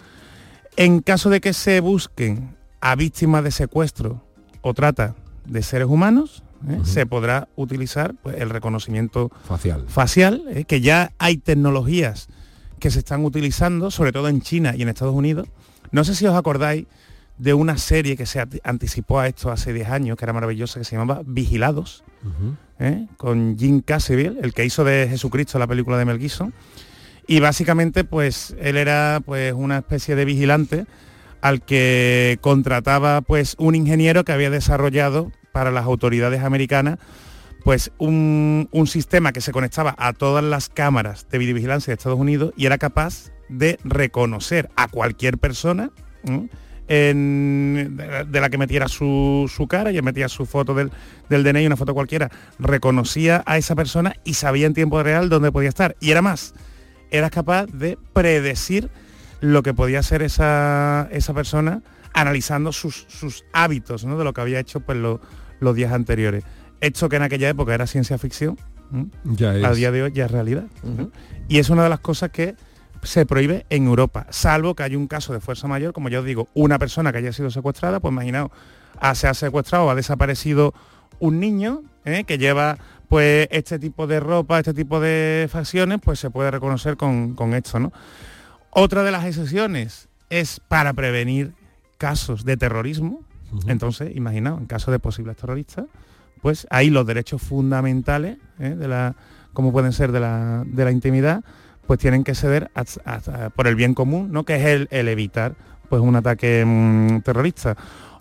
[0.75, 4.23] En caso de que se busquen a víctimas de secuestro
[4.61, 5.15] o trata
[5.45, 6.79] de seres humanos, ¿eh?
[6.83, 10.65] se podrá utilizar pues, el reconocimiento facial, facial ¿eh?
[10.65, 12.27] que ya hay tecnologías
[12.79, 15.47] que se están utilizando, sobre todo en China y en Estados Unidos.
[15.91, 16.85] No sé si os acordáis
[17.37, 20.85] de una serie que se anticipó a esto hace 10 años, que era maravillosa, que
[20.85, 22.03] se llamaba Vigilados,
[22.79, 23.07] ¿eh?
[23.17, 26.53] con Jim Casseville, el que hizo de Jesucristo la película de Mel Gibson.
[27.27, 30.85] y básicamente pues él era pues una especie de vigilante
[31.41, 36.99] al que contrataba pues un ingeniero que había desarrollado para las autoridades americanas
[37.63, 42.19] pues un, un sistema que se conectaba a todas las cámaras de videovigilancia de Estados
[42.19, 45.91] Unidos y era capaz de reconocer a cualquier persona
[46.87, 50.91] de, la que metiera su, su cara y metía su foto del,
[51.29, 52.29] del DNI, una foto cualquiera,
[52.59, 55.95] reconocía a esa persona y sabía en tiempo real dónde podía estar.
[55.99, 56.53] Y era más,
[57.11, 58.89] era capaz de predecir
[59.39, 61.81] lo que podía ser esa, esa persona
[62.13, 64.17] analizando sus, sus hábitos, ¿no?
[64.17, 65.21] de lo que había hecho pues, lo-
[65.63, 66.43] los días anteriores.
[66.81, 68.57] Esto que en aquella época era ciencia ficción.
[69.23, 69.77] Ya a es.
[69.77, 70.65] día de hoy ya es realidad.
[71.47, 72.55] Y es una de las cosas que
[73.01, 76.25] se prohíbe en Europa, salvo que haya un caso de fuerza mayor, como ya os
[76.25, 78.51] digo, una persona que haya sido secuestrada, pues imaginaos,
[78.99, 80.73] ha- se ha secuestrado, ha desaparecido
[81.19, 82.23] un niño ¿eh?
[82.23, 82.77] que lleva
[83.09, 87.53] pues este tipo de ropa, este tipo de facciones, pues se puede reconocer con, con
[87.53, 87.91] esto, ¿no?
[88.69, 91.53] Otra de las excepciones es para prevenir
[91.97, 93.21] casos de terrorismo.
[93.67, 95.85] Entonces, imaginaos, en caso de posibles terroristas,
[96.41, 98.75] pues ahí los derechos fundamentales, ¿eh?
[98.75, 99.15] de la,
[99.53, 101.43] como pueden ser de la, de la intimidad,
[101.87, 102.71] pues tienen que ceder
[103.55, 104.43] por el bien común, ¿no?
[104.43, 105.55] que es el, el evitar
[105.89, 107.75] pues un ataque mm, terrorista.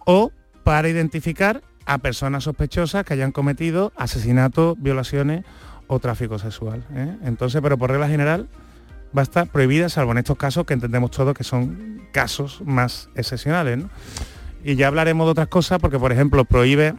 [0.05, 0.33] O
[0.65, 5.45] para identificar a personas sospechosas que hayan cometido asesinatos, violaciones
[5.87, 6.85] o tráfico sexual.
[6.95, 7.17] ¿eh?
[7.25, 8.49] Entonces, pero por regla general
[9.17, 13.09] va a estar prohibida, salvo en estos casos que entendemos todos que son casos más
[13.15, 13.79] excepcionales.
[13.79, 13.91] ¿no?
[14.65, 16.95] Y ya hablaremos de otras cosas porque, por ejemplo, prohíbe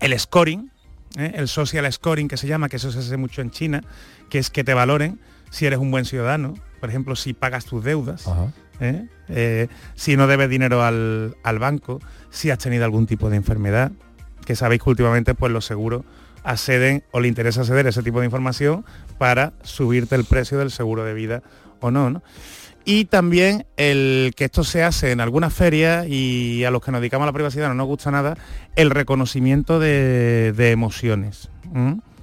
[0.00, 0.70] el scoring,
[1.16, 1.32] ¿eh?
[1.34, 3.82] el social scoring que se llama, que eso se hace mucho en China,
[4.28, 5.18] que es que te valoren
[5.50, 8.28] si eres un buen ciudadano, por ejemplo, si pagas tus deudas,
[8.80, 9.06] ¿eh?
[9.28, 12.00] Eh, si no debes dinero al, al banco,
[12.30, 13.92] si has tenido algún tipo de enfermedad,
[14.44, 16.04] que sabéis que últimamente pues los seguros
[16.44, 18.84] acceden o le interesa acceder a ese tipo de información
[19.18, 21.42] para subirte el precio del seguro de vida
[21.80, 22.22] o no, ¿no?
[22.88, 27.00] Y también el que esto se hace en algunas ferias y a los que nos
[27.00, 28.38] dedicamos a la privacidad no nos gusta nada,
[28.76, 31.50] el reconocimiento de, emociones.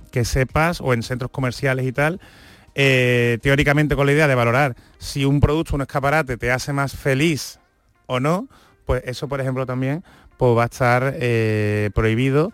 [0.10, 2.22] Que sepas, o en centros comerciales y tal,
[2.76, 6.96] eh, teóricamente con la idea de valorar si un producto, un escaparate te hace más
[6.96, 7.60] feliz
[8.06, 8.48] o no,
[8.86, 10.02] pues eso, por ejemplo, también
[10.38, 12.54] pues, va a estar eh, prohibido.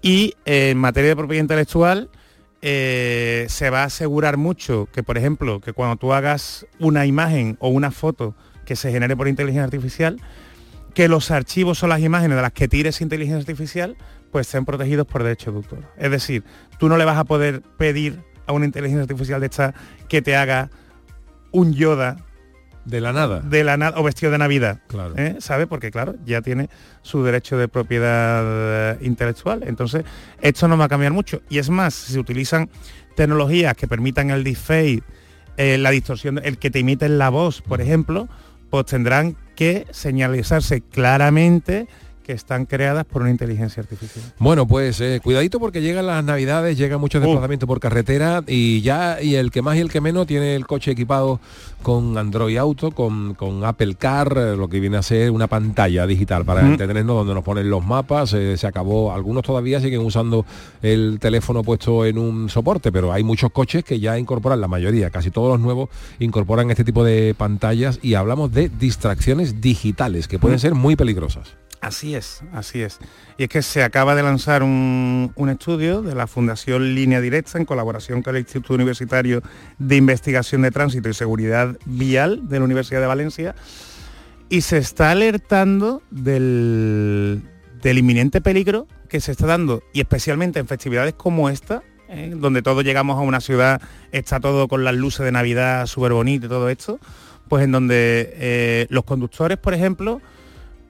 [0.00, 2.08] Y en materia de propiedad intelectual,
[2.62, 7.56] eh, se va a asegurar mucho que, por ejemplo, que cuando tú hagas una imagen
[7.60, 10.20] o una foto que se genere por inteligencia artificial,
[10.94, 13.96] que los archivos o las imágenes de las que tires inteligencia artificial,
[14.30, 15.84] pues estén protegidos por derecho de autor.
[15.98, 16.44] Es decir,
[16.78, 19.74] tú no le vas a poder pedir a una inteligencia artificial de esta
[20.08, 20.70] que te haga
[21.50, 22.16] un Yoda
[22.84, 23.40] de la nada.
[23.40, 24.80] De la nada o vestido de navidad.
[24.88, 25.14] Claro.
[25.16, 25.36] ¿eh?
[25.38, 26.68] sabe porque claro ya tiene
[27.02, 29.62] su derecho de propiedad eh, intelectual.
[29.66, 30.04] Entonces
[30.40, 31.42] esto no va a cambiar mucho.
[31.48, 32.68] Y es más si se utilizan
[33.14, 35.02] tecnologías que permitan el deepfake
[35.56, 38.26] eh, la distorsión el que te imiten la voz por ejemplo
[38.70, 41.88] pues tendrán que señalizarse claramente
[42.22, 46.78] que están creadas por una inteligencia artificial Bueno, pues eh, cuidadito porque llegan las navidades,
[46.78, 50.26] llega mucho desplazamiento por carretera y ya, y el que más y el que menos
[50.26, 51.40] tiene el coche equipado
[51.82, 56.06] con Android Auto, con, con Apple Car, eh, lo que viene a ser una pantalla
[56.06, 56.72] digital para Ujú.
[56.72, 60.46] entretenernos donde nos ponen los mapas, eh, se acabó, algunos todavía siguen usando
[60.82, 65.10] el teléfono puesto en un soporte, pero hay muchos coches que ya incorporan, la mayoría,
[65.10, 70.38] casi todos los nuevos, incorporan este tipo de pantallas y hablamos de distracciones digitales que
[70.38, 71.54] pueden ser muy peligrosas.
[71.82, 73.00] Así es, así es.
[73.36, 77.58] Y es que se acaba de lanzar un, un estudio de la Fundación Línea Directa
[77.58, 79.42] en colaboración con el Instituto Universitario
[79.78, 83.56] de Investigación de Tránsito y Seguridad Vial de la Universidad de Valencia
[84.48, 87.42] y se está alertando del,
[87.82, 92.32] del inminente peligro que se está dando y especialmente en festividades como esta, ¿eh?
[92.36, 96.46] donde todos llegamos a una ciudad, está todo con las luces de Navidad súper bonito
[96.46, 97.00] y todo esto,
[97.48, 100.20] pues en donde eh, los conductores, por ejemplo,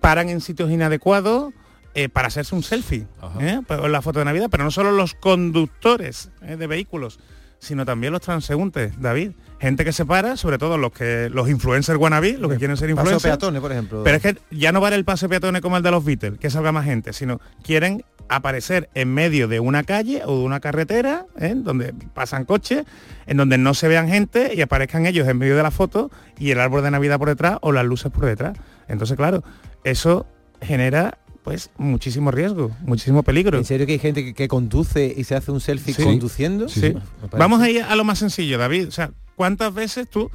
[0.02, 1.54] paran en sitios inadecuados
[1.94, 3.06] eh, para hacerse un selfie,
[3.40, 3.60] ¿eh?
[3.66, 6.56] pues, la foto de Navidad, pero no solo los conductores ¿eh?
[6.56, 7.20] de vehículos,
[7.58, 9.32] sino también los transeúntes, David.
[9.60, 12.88] Gente que se para, sobre todo los que los influencers wannabe, los que quieren ser
[12.88, 13.22] Paso influencers.
[13.22, 14.02] peatones, por ejemplo.
[14.02, 16.50] Pero es que ya no vale el paso peatones como el de los Beatles, que
[16.50, 21.26] salga más gente, sino quieren aparecer en medio de una calle o de una carretera,
[21.38, 21.54] ¿eh?
[21.54, 22.84] donde pasan coches,
[23.26, 26.50] en donde no se vean gente y aparezcan ellos en medio de la foto y
[26.50, 28.56] el árbol de Navidad por detrás o las luces por detrás.
[28.88, 29.44] Entonces, claro,
[29.84, 30.26] eso
[30.60, 33.58] genera pues muchísimo riesgo, muchísimo peligro.
[33.58, 36.04] ¿En serio que hay gente que, que conduce y se hace un selfie Sí.
[36.04, 36.68] conduciendo?
[36.68, 36.94] Sí.
[37.32, 38.86] Vamos a ir a lo más sencillo, David.
[38.88, 40.30] O sea, ¿cuántas veces tú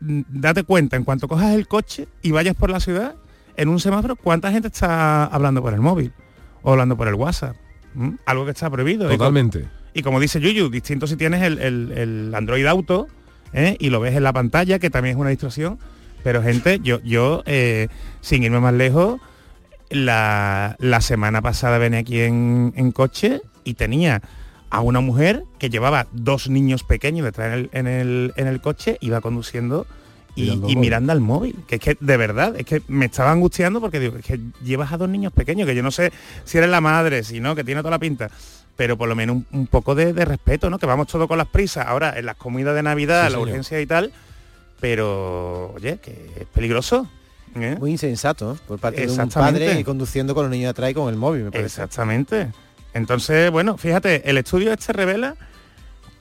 [0.00, 3.14] mm, date cuenta en cuanto cojas el coche y vayas por la ciudad
[3.58, 6.12] en un semáforo, cuánta gente está hablando por el móvil
[6.62, 7.56] o hablando por el WhatsApp?
[7.94, 8.12] ¿Mm?
[8.24, 9.12] Algo que está prohibido.
[9.12, 9.66] Y Totalmente.
[9.92, 13.06] Y como dice Yuyu, distinto si tienes el, el- el Android Auto,
[13.52, 13.76] ¿eh?
[13.80, 15.78] y lo ves en la pantalla, que también es una distracción.
[16.26, 17.86] Pero gente, yo, yo eh,
[18.20, 19.20] sin irme más lejos,
[19.90, 24.22] la, la semana pasada venía aquí en, en coche y tenía
[24.68, 28.60] a una mujer que llevaba dos niños pequeños detrás en el, en el, en el
[28.60, 29.86] coche, iba conduciendo
[30.34, 31.54] y, Mirando y mirando al móvil.
[31.68, 34.92] Que es que, de verdad, es que me estaba angustiando porque digo, es que llevas
[34.92, 36.12] a dos niños pequeños, que yo no sé
[36.44, 38.32] si eres la madre, si no, que tiene toda la pinta.
[38.74, 40.80] Pero por lo menos un, un poco de, de respeto, ¿no?
[40.80, 41.86] Que vamos todos con las prisas.
[41.86, 43.48] Ahora, en las comidas de Navidad, Sí, la señor.
[43.48, 44.12] urgencia y tal.
[44.80, 47.08] Pero, oye, que es peligroso.
[47.54, 47.76] ¿eh?
[47.78, 48.58] Muy insensato.
[48.66, 51.50] Por parte de un padre conduciendo con los niños atrás y con el móvil, me
[51.50, 51.82] parece.
[51.82, 52.48] Exactamente.
[52.94, 55.36] Entonces, bueno, fíjate, el estudio este revela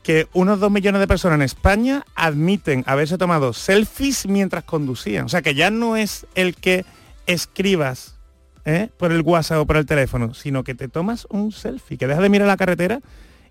[0.03, 5.25] que unos dos millones de personas en España admiten haberse tomado selfies mientras conducían.
[5.25, 6.85] O sea, que ya no es el que
[7.25, 8.15] escribas
[8.65, 8.89] ¿eh?
[8.97, 12.21] por el WhatsApp o por el teléfono, sino que te tomas un selfie, que dejas
[12.21, 12.99] de mirar la carretera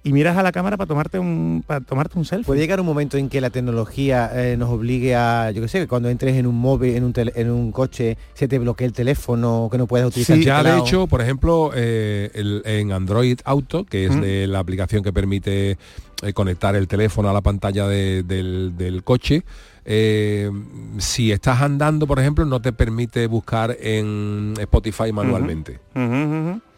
[0.04, 2.44] y miras a la cámara para tomarte un para tomarte un selfie.
[2.46, 5.78] Puede llegar un momento en que la tecnología eh, nos obligue a, yo qué sé,
[5.80, 8.86] que cuando entres en un móvil, en un, tele- en un coche, se te bloquee
[8.86, 10.84] el teléfono, que no puedas utilizar Sí, el ya de teclado.
[10.86, 14.20] hecho, por ejemplo, eh, el- en Android Auto, que es Mm.
[14.20, 15.78] de la aplicación que permite
[16.22, 19.42] eh, conectar el teléfono a la pantalla de- del, del coche,
[19.84, 20.50] eh,
[20.98, 25.80] si estás andando, por ejemplo, no te permite buscar en Spotify manualmente.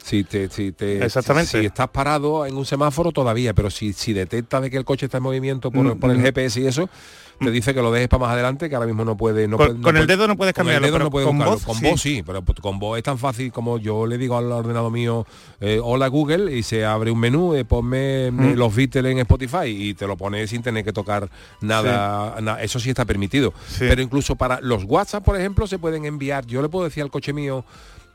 [0.06, 1.58] Si te, si te- Exactamente.
[1.60, 5.06] si estás parado en un semáforo todavía, pero si, si detecta de que el coche
[5.06, 6.22] está en movimiento por, Mm, por el mm.
[6.22, 6.88] GPS y eso,
[7.40, 9.48] te dice que lo dejes para más adelante, que ahora mismo no puede.
[9.48, 11.10] No Con- puede- no con el dedo no puedes con el cambiarlo, dedo pero no
[11.10, 11.84] puedes con voz, con sí.
[11.90, 14.92] voz sí, pero pues con voz es tan fácil como yo le digo al ordenador
[14.92, 15.26] mío,
[15.60, 18.54] eh, hola Google, y se abre un menú, eh, ponme Mm.
[18.54, 21.28] los Beatles en Spotify y te lo pone sin tener que tocar
[21.60, 22.40] nada.
[22.40, 23.52] na- eso sí está permitido.
[23.80, 26.46] Pero incluso para los WhatsApp, por ejemplo, se pueden enviar.
[26.46, 27.64] Yo le puedo decir al coche mío.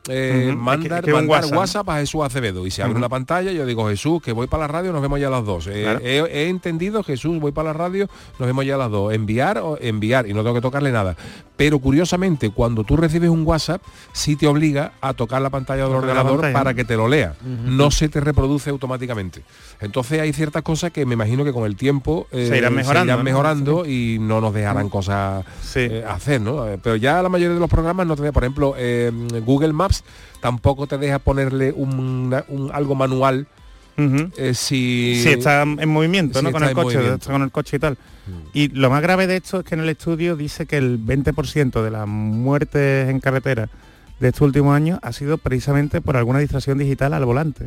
[0.10, 2.66] Eh, Ujú, mandar, que- que un mandar WhatsApp, a Jesús Acevedo.
[2.66, 2.97] Y se abre Ujú.
[2.99, 5.45] una pantalla yo digo Jesús que voy para la radio nos vemos ya a las
[5.45, 8.89] dos Eh, he, he entendido Jesús voy para la radio nos vemos ya a las
[8.91, 11.16] dos enviar o enviar y no tengo que tocarle nada.
[11.56, 13.82] Pero curiosamente cuando tú recibes un WhatsApp
[14.14, 17.36] sí te obliga a tocar la pantalla del ordenador pantalla, para que te lo lea.
[17.43, 19.43] No se te reproduce automáticamente.
[19.80, 23.86] Entonces hay ciertas cosas que me imagino que con el tiempo eh, Se irán mejorando,
[23.86, 25.45] y no nos dejarán cosas
[25.76, 28.76] eh, hacer no pero ya la mayoría de los programas no te por ejemplo
[29.45, 29.91] Google Maps
[30.42, 33.48] tampoco te deja ponerle un, un- algo manual
[33.98, 36.52] eh, si, si está en movimiento, si ¿no?
[36.52, 37.12] Con el coche, movimiento.
[37.12, 37.20] Mm.
[37.22, 37.98] está con el coche y tal.
[38.54, 41.84] Y lo más grave de esto es que en el estudio dice que el 20%
[41.84, 43.70] de las muertes en carretera
[44.20, 47.66] de estos últimos años ha sido precisamente por alguna distracción digital al volante.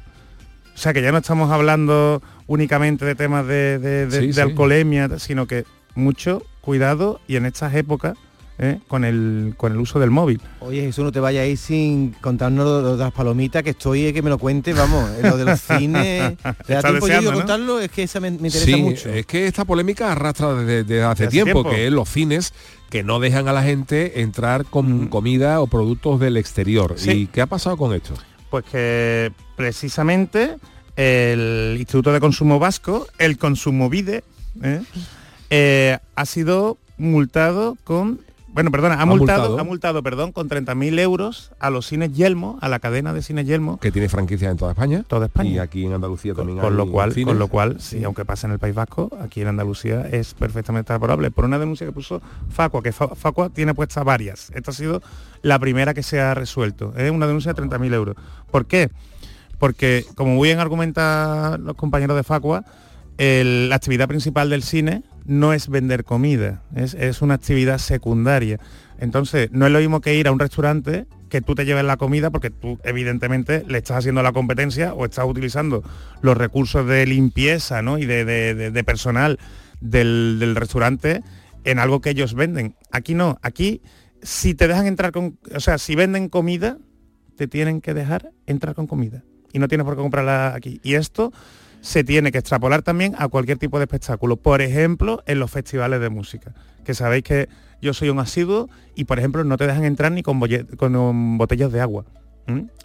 [0.74, 4.32] O sea que ya no estamos hablando únicamente de temas de, de- de- Sí, de
[4.32, 4.40] sí.
[4.40, 5.64] alcoholemia, sino que
[5.94, 8.14] mucho cuidado y en estas épocas
[8.58, 8.78] ¿eh?
[8.88, 10.40] con, el, con el uso del móvil.
[10.60, 14.06] Oye, Jesús, no te vayas ahí sin contarnos lo, lo de las palomitas, que estoy,
[14.06, 16.36] eh, que me lo cuente, vamos, eh, lo de los cines.
[16.66, 17.40] ¿Te da Está tiempo yo deseando, de ¿no?
[17.42, 17.80] contarlo?
[17.80, 19.08] Es que esa me, me interesa Sí, mucho.
[19.10, 21.70] es que esta polémica arrastra desde, desde hace hace tiempo, tiempo.
[21.70, 22.52] que es los cines
[22.90, 26.94] que no dejan a la gente entrar con comida o productos del exterior.
[26.96, 27.10] Sí.
[27.10, 28.14] ¿Y qué ha pasado con esto?
[28.50, 30.56] Pues que precisamente
[30.94, 34.22] el Instituto de Consumo Vasco, el Consumovide,
[34.62, 34.80] ¿eh?
[35.50, 38.20] Eh, ha sido multado con
[38.54, 39.58] bueno, perdona, ha, Ha multado, multado.
[39.60, 43.46] ha multado, perdón, con 30.000 euros a los cines Yelmo, a la cadena de cines
[43.46, 45.04] Yelmo, Que tiene franquicias en toda España.
[45.06, 45.50] Toda España.
[45.50, 47.26] Y aquí en Andalucía también con hay lo cual, cines.
[47.26, 50.88] con lo cual, sí, aunque pase en el País Vasco, aquí en Andalucía es perfectamente
[50.92, 51.30] favorable.
[51.32, 54.50] Por una denuncia que puso Facua, que Fa- Facua tiene puestas varias.
[54.54, 55.02] Esta ha sido
[55.42, 56.94] la primera que se ha resuelto.
[56.96, 58.16] Es una denuncia de 30.000 euros.
[58.50, 58.88] ¿Por qué?
[59.58, 62.64] Porque, como muy bien argumentan los compañeros de Facua,
[63.18, 68.58] el- la actividad principal del cine no es vender comida, es, es una actividad secundaria.
[68.98, 71.96] Entonces, no es lo mismo que ir a un restaurante que tú te lleves la
[71.96, 75.82] comida porque tú evidentemente le estás haciendo la competencia o estás utilizando
[76.22, 77.98] los recursos de limpieza ¿no?
[77.98, 79.38] y de, de- de- personal
[79.80, 81.22] del, del restaurante
[81.64, 82.76] en algo que ellos venden.
[82.92, 83.82] Aquí no, aquí
[84.22, 86.78] si te dejan entrar con, o sea, si venden comida,
[87.36, 90.80] te tienen que dejar entrar con comida y no tienes por qué comprarla aquí.
[90.84, 91.32] Y esto
[91.84, 94.36] se tiene que extrapolar también a cualquier tipo de espectáculo.
[94.36, 97.48] Por ejemplo, en los festivales de música, que sabéis que
[97.82, 101.70] yo soy un asiduo y, por ejemplo, no te dejan entrar ni con, um, botellas
[101.72, 102.06] de agua.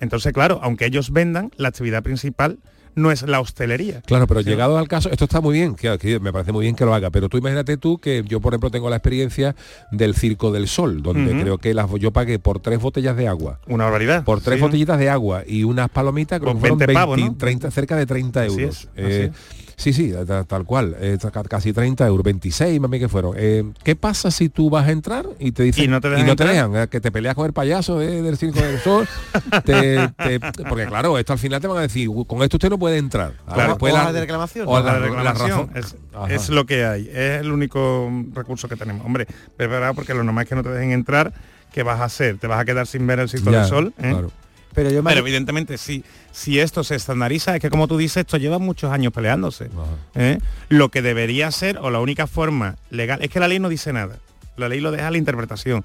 [0.01, 2.59] Entonces, claro, aunque ellos vendan, la actividad principal
[2.95, 4.01] no es la hostelería.
[4.01, 6.75] Claro, pero llegado al caso, esto está muy bien, que, que me parece muy bien
[6.75, 9.55] que lo haga, pero tú imagínate tú que yo, por ejemplo, tengo la experiencia
[9.91, 13.59] del Circo del Sol, donde creo que las, yo pagué por tres botellas de agua.
[13.67, 14.23] Una barbaridad.
[14.23, 14.61] Por tres Sí.
[14.61, 17.37] botellitas de agua y unas palomitas, creo que fueron 20 pavos, 20, ¿no?
[17.37, 18.75] 30, cerca de 30 Así euros.
[18.77, 19.31] es, Eh,
[19.79, 21.17] Sí, sí, ta- tal cual, eh,
[21.47, 23.33] casi 30 euros, 26 mami que fueron.
[23.37, 26.09] Eh, ¿Qué pasa si tú vas a entrar y te dicen Y no te
[26.43, 29.07] dejan eh, que te peleas con el payaso de- del Circo del Sol?
[29.63, 32.69] te- te- porque claro, esto al final te van a decir, "Uh, con esto usted
[32.69, 33.33] no puede entrar.
[33.53, 34.65] Claro, hojas la- de reclamación.
[34.67, 36.31] o la, la- la reclamación razón.
[36.31, 39.05] es, lo que hay, es el único recurso que tenemos.
[39.05, 39.27] Hombre,
[39.57, 41.33] preparado porque lo normal es que no te dejen entrar,
[41.73, 42.37] ¿qué vas a hacer?
[42.37, 43.93] ¿Te vas a quedar sin ver el sitio del sol?
[43.99, 44.09] ¿eh?
[44.11, 44.31] claro.
[44.73, 48.17] Pero yo me- Pero evidentemente sí, si esto se estandariza, es que como tú dices,
[48.17, 49.69] esto lleva muchos años peleándose.
[50.15, 50.37] ¿eh?
[50.69, 53.91] Lo que debería ser, o la única forma legal, es que la ley no dice
[53.93, 54.17] nada.
[54.57, 55.83] La ley lo deja a la interpretación.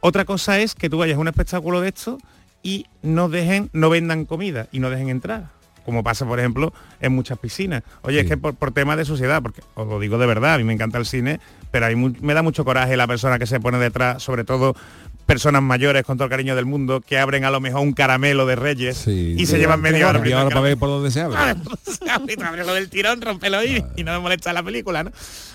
[0.00, 2.18] Otra cosa es que tú vayas a un espectáculo de esto
[2.62, 5.50] y no dejen, no vendan comida y no dejen entrar.
[5.88, 7.82] Como pasa, por ejemplo, en muchas piscinas.
[8.02, 10.58] Oye, es que por, por temas de sociedad, porque os lo digo de verdad, a
[10.58, 13.58] mí me encanta el cine, pero hay me da mucho coraje la persona que se
[13.58, 14.76] pone detrás, sobre todo
[15.24, 18.44] personas mayores con todo el cariño del mundo, que abren a lo mejor un caramelo
[18.44, 20.18] de reyes y se llevan media hora.
[20.18, 21.38] Media hora para ver por dónde se abre.
[22.28, 25.12] y lo del tirón, rompelo y, y no me molesta la película, ¿no?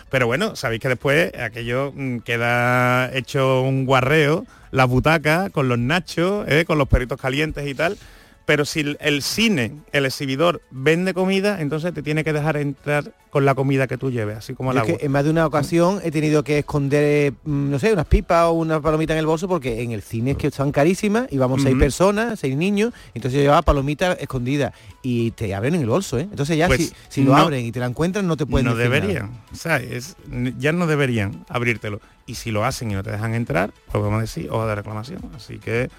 [0.10, 5.78] Pero bueno, sabéis que después aquello mm, queda hecho un guarreo, las butacas, con los
[5.78, 6.66] nachos, ¿eh?
[6.66, 8.00] con los perritos calientes y tal.
[8.46, 13.46] Pero si el, cine, el exhibidor, vende comida, entonces te tiene que dejar entrar con
[13.46, 14.98] la comida que tú lleves, así como el agua.
[14.98, 18.06] que en más de una ocasión he tenido que esconder, eh, mm, no sé, unas
[18.06, 21.28] pipas o una palomita en el bolso porque en el cine es que están carísimas
[21.32, 21.80] y vamos seis Ujú.
[21.80, 26.28] personas, seis niños, entonces yo llevaba palomitas escondidas y te abren en el bolso, ¿eh?
[26.30, 28.66] Entonces ya Pues si, si lo no- abren y te la encuentran no te pueden
[28.66, 28.84] no nada.
[28.84, 30.18] deberían, o sea, es-
[30.60, 32.02] ya no deberían abrírtelo.
[32.26, 34.76] Y si lo hacen y no te dejan entrar, pues vamos a decir hoja de
[34.76, 35.22] reclamación.
[35.36, 35.90] Así que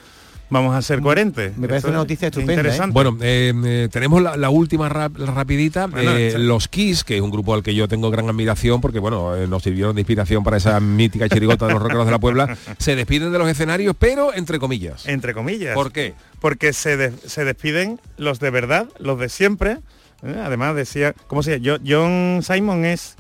[0.50, 1.56] vamos a ser coherentes.
[1.56, 2.80] Me parece Esto una es noticia estupenda, ¿eh?
[2.90, 5.86] Bueno, eh, eh, tenemos la, la última rap- la rapidita.
[5.86, 8.98] Bueno, eh, los Kiss, que es un grupo al que yo tengo gran admiración porque
[8.98, 12.18] bueno, eh, nos sirvieron de inspiración para esa mítica chirigota de los rockeros de la
[12.18, 15.06] Puebla, se despiden de los escenarios, pero entre comillas.
[15.06, 15.74] Entre comillas.
[15.74, 16.14] ¿Por qué?
[16.40, 19.78] Porque se, de- se despiden los de verdad, los de siempre.
[20.22, 20.40] ¿eh?
[20.44, 21.78] Además decía, ¿cómo se llama?
[21.78, 23.16] Jo- John Simon es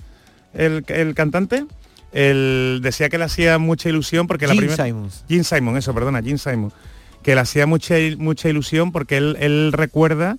[0.52, 1.64] el, el cantante.
[2.12, 4.84] Él decía que le hacía mucha ilusión porque la primera...
[4.84, 5.24] Simons.
[5.28, 6.72] Gene Simon, eso, perdona, Gene Simon.
[7.24, 10.36] Que le hacía mucha, mucha ilusión porque él, él recuerda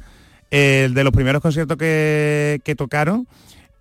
[0.51, 3.27] el de los primeros conciertos que, que tocaron,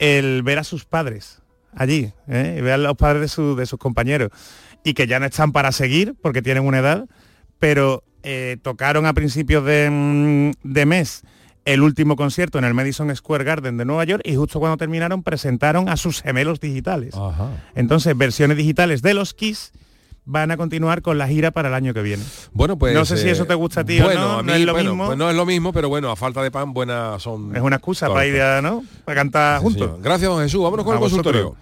[0.01, 1.41] el ver a sus padres
[1.77, 2.57] allí, ¿eh?
[2.59, 4.31] y ver a los padres de, su- de sus compañeros.
[4.83, 7.07] Y que ya no están para seguir porque tienen una edad,
[7.59, 11.23] pero eh, tocaron a principios de, mm, de mes
[11.67, 15.23] el último concierto en el Madison Square Garden de Nueva York y justo cuando terminaron
[15.23, 17.15] presentaron a sus gemelos digitales.
[17.75, 19.73] Entonces, versiones digitales de los Kiss
[20.27, 22.23] van a continuar con la gira para el año que viene.
[22.53, 24.43] Bueno, pues No sé si eh, eso te gusta a ti bueno, o no, a
[24.43, 25.07] no mí, es lo bueno, mismo.
[25.07, 27.55] pues no es lo mismo, pero bueno, a falta de pan, buenas son.
[27.55, 28.85] Es una excusa para ir a, ¿no?
[29.05, 29.83] Para cantar Sí, juntos.
[29.87, 30.03] señor.
[30.03, 30.63] Gracias, don Jesús.
[30.63, 31.57] Vámonos con A el consultorio.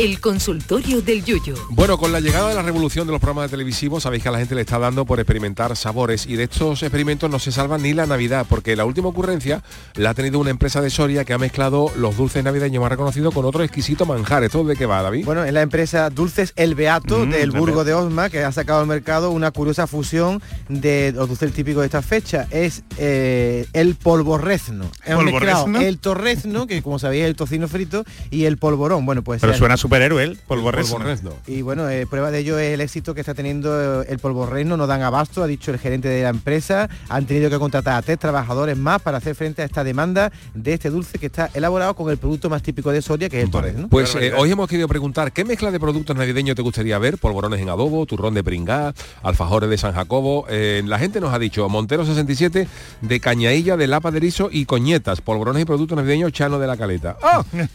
[0.00, 1.54] El consultorio del Yuyo.
[1.68, 4.32] Bueno, con la llegada de la revolución de los programas de televisivos, sabéis que a
[4.32, 7.76] la gente le está dando por experimentar sabores y de estos experimentos no se salva
[7.76, 9.62] ni la Navidad, porque la última ocurrencia
[9.96, 13.34] la ha tenido una empresa de Soria que ha mezclado los dulces navideños más reconocidos
[13.34, 14.42] con otro exquisito manjar.
[14.42, 15.26] ¿Esto de qué va, David?
[15.26, 18.52] Bueno, es la empresa Dulces El Beato Mm, del El Burgo de Osma que ha
[18.52, 20.40] sacado al mercado una curiosa fusión
[20.70, 22.48] de los dulces típicos de esta fecha.
[22.50, 24.90] Es eh, el polvorrezno.
[25.04, 25.86] Hemos mezclado ¿Polvorrezno?
[25.86, 29.04] el torrezno, que como sabéis es el tocino frito, y el polvorón.
[29.04, 31.34] Bueno, pues Pero suena superhéroe él, polvorrezno.
[31.48, 34.76] y bueno, eh, prueba de ello es el éxito que está teniendo eh, el polvorrezno,
[34.76, 36.88] no dan abasto, ha dicho el gerente de la empresa.
[37.08, 40.74] Han tenido que contratar a tres trabajadores más para hacer frente a esta demanda de
[40.74, 43.50] este dulce que está elaborado con el producto más típico de Soria, que es el
[43.50, 43.88] torrezno.
[43.88, 47.60] Pues eh, hoy hemos querido preguntar qué mezcla de productos navideños te gustaría ver, polvorones
[47.60, 50.46] en adobo, turrón de pringá, alfajores de San Jacobo.
[50.48, 52.68] Eh, la gente nos ha dicho Montero 67
[53.00, 56.76] de cañailla, de lapa de erizo y coñetas, polvorones y productos navideños chano de la
[56.76, 57.16] caleta.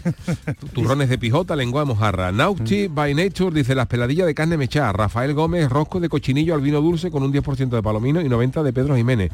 [0.74, 2.32] Turrones de pijota, lengua de mojarra.
[2.32, 4.92] Naughty by Nature dice las peladillas de carne mechada.
[4.94, 8.64] Rafael Gómez, rosco de cochinillo al vino dulce con un 10% de palomino y 90
[8.64, 9.32] de Pedro Jiménez.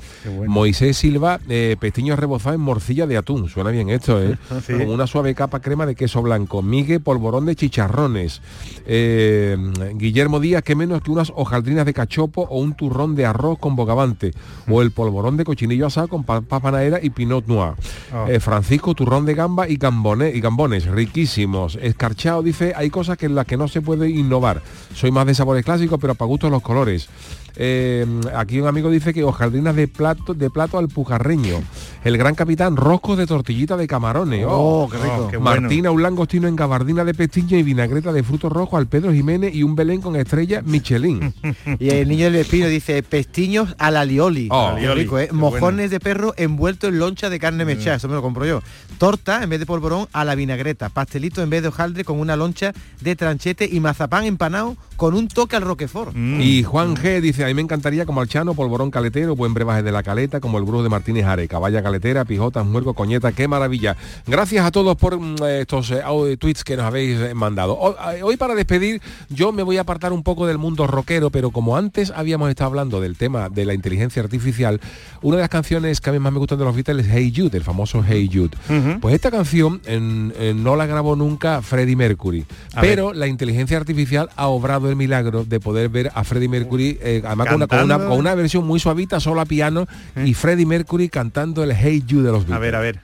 [0.47, 3.49] Moisés Silva, eh, pestiños rebozados en morcilla de atún.
[3.49, 4.37] Suena bien esto, ¿eh?
[4.65, 4.73] Sí.
[4.73, 6.61] Con una suave capa crema de queso blanco.
[6.61, 8.41] Migue, polvorón de chicharrones.
[8.85, 9.57] Eh,
[9.95, 13.75] Guillermo Díaz, que menos que unas hojaldrinas de cachopo o un turrón de arroz con
[13.75, 14.31] bogavante.
[14.69, 17.73] O el polvorón de cochinillo asado con pa- papa y pinot noir.
[18.13, 18.27] Oh.
[18.29, 21.77] Eh, Francisco, turrón de gamba y, gambone- y gambones, riquísimos.
[21.81, 24.61] Escarchado dice, hay cosas que en las que no se puede innovar.
[24.93, 27.07] Soy más de sabores clásicos, pero para gustos los colores.
[27.55, 31.61] Eh, aquí un amigo dice que hojaldrinas de plato de plato al pujarreño.
[32.03, 34.45] El gran capitán, roscos de tortillita de camarones.
[34.47, 35.27] Oh, qué rico.
[35.29, 35.61] qué bueno.
[35.61, 39.53] Martina, un langostino en gabardina de pestiño y vinagreta de frutos rojos al Pedro Jiménez
[39.53, 41.33] y un Belén con estrella Michelin.
[41.79, 44.47] Y el niño del Espino dice pestiños a la lioli.
[44.51, 44.75] Oh.
[44.77, 45.27] Qué rico, ¿eh?
[45.27, 45.89] Qué Mojones bueno.
[45.89, 48.61] de perro envuelto en loncha de carne mechada, eso me lo compro yo.
[48.97, 50.89] Torta en vez de polvorón a la vinagreta.
[50.89, 55.27] Pastelito en vez de hojaldre con una loncha de tranchete y mazapán empanado con un
[55.27, 56.15] toque al roquefort.
[56.15, 59.83] Y Juan G dice, a mí me encantaría como al chano, polvorón caletero, buen brebaje
[59.83, 63.47] de la caleta, como el brujo de Martínez Areca, vaya caletera, pijotas, muergo, coñeta, qué
[63.47, 63.95] maravilla.
[64.27, 67.95] Gracias a todos por mm, estos eh, audio- tweets que nos habéis eh, mandado.
[68.15, 71.51] Eh, Hoy para despedir yo me voy a apartar un poco del mundo rockero, pero
[71.51, 74.79] como antes habíamos estado hablando del tema de la inteligencia artificial,
[75.21, 77.33] una de las canciones que a mí más me gustan de los Beatles es Hey
[77.35, 78.51] Jude, el famoso Hey Jude.
[78.99, 83.77] Pues esta canción en- en no la grabó nunca Freddie Mercury, A pero la inteligencia
[83.77, 87.67] artificial ha obrado el milagro de poder ver a Freddie Mercury, eh, además con una,
[87.67, 89.87] con, una, con una versión muy suavita, solo a piano,
[90.23, 92.55] y Freddie Mercury cantando el Hey Jude de los Beatles.
[92.57, 93.01] A ver, a ver.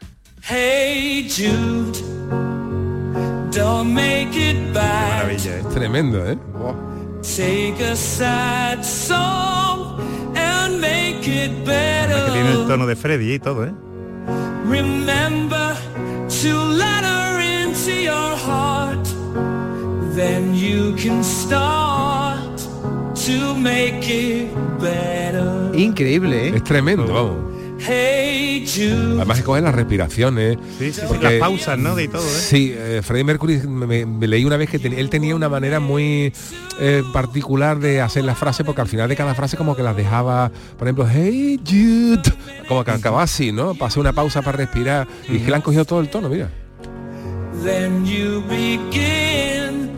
[0.50, 1.98] Hey Jude,
[3.52, 5.24] don't make it bad.
[5.24, 5.64] Maravilla, ¿eh?
[5.74, 6.38] Tremendo, ¿eh?
[7.24, 10.00] Take a sad song
[10.36, 12.68] and make it Que tiene el better.
[12.68, 13.74] tono de Freddy y todo, ¿eh?
[14.70, 15.76] Remember
[16.42, 19.06] to let her into your heart.
[20.16, 22.27] Then you can start
[25.76, 26.54] Increíble, ¿eh?
[26.56, 27.36] Es tremendo, vamos.
[27.80, 29.18] Hey Jude.
[29.18, 30.58] Además que coge las respiraciones.
[30.80, 31.94] Sí, sí, sí, porque- las pausas, ¿no?
[31.96, 32.30] De todo, ¿eh?
[32.30, 35.48] Sí, eh, Freddie Mercury me, me- me leí una vez que ten- él tenía una
[35.50, 36.34] manera muy
[36.80, 39.96] eh, particular de hacer las frases porque al final de cada frase como que las
[39.96, 42.22] dejaba, por ejemplo, hey Jude,
[42.68, 43.76] como que acababa así, ¿no?
[43.76, 46.50] Pasé una pausa para respirar y es que le han cogido todo el tono, mira.
[47.64, 49.92] Then you begin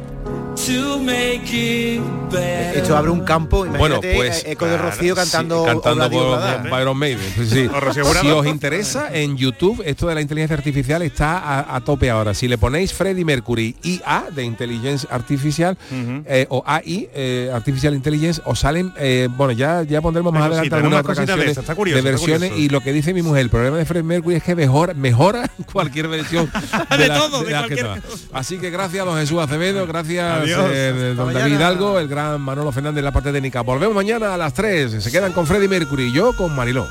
[2.75, 6.39] Esto abre un campo, Bueno, imagínate pues eh, Eco de Rocío cantando, sí, cantando por,
[6.39, 6.81] ¿eh?
[6.81, 7.33] Iron Maiden.
[7.35, 7.69] pues sí.
[8.21, 12.33] Si os interesa, en YouTube esto de la inteligencia artificial está a, a tope ahora.
[12.33, 15.77] Si le ponéis Freddie Mercury IA de inteligencia artificial
[16.25, 20.75] eh, o AI, eh, Artificial Intelligence, os salen, eh, bueno, ya, ya pondremos más adelante
[20.75, 22.65] algunas una otras de canciones esas, está curioso, de está versiones curioso.
[22.65, 25.49] y lo que dice mi mujer, el problema de Freddie Mercury es que mejora, mejora
[25.71, 26.51] cualquier versión
[26.97, 28.01] De la- todo, de cualquier toca.
[28.33, 30.71] Así que gracias a don Jesús Acevedo, gracias Adiós.
[30.73, 31.53] eh, don David.
[31.55, 33.61] Hidalgo, el gran Manolo Fernández en la parte técnica.
[33.61, 35.03] Volvemos mañana a las 3.
[35.03, 36.87] Se quedan con Freddie Mercury y yo con Mariló.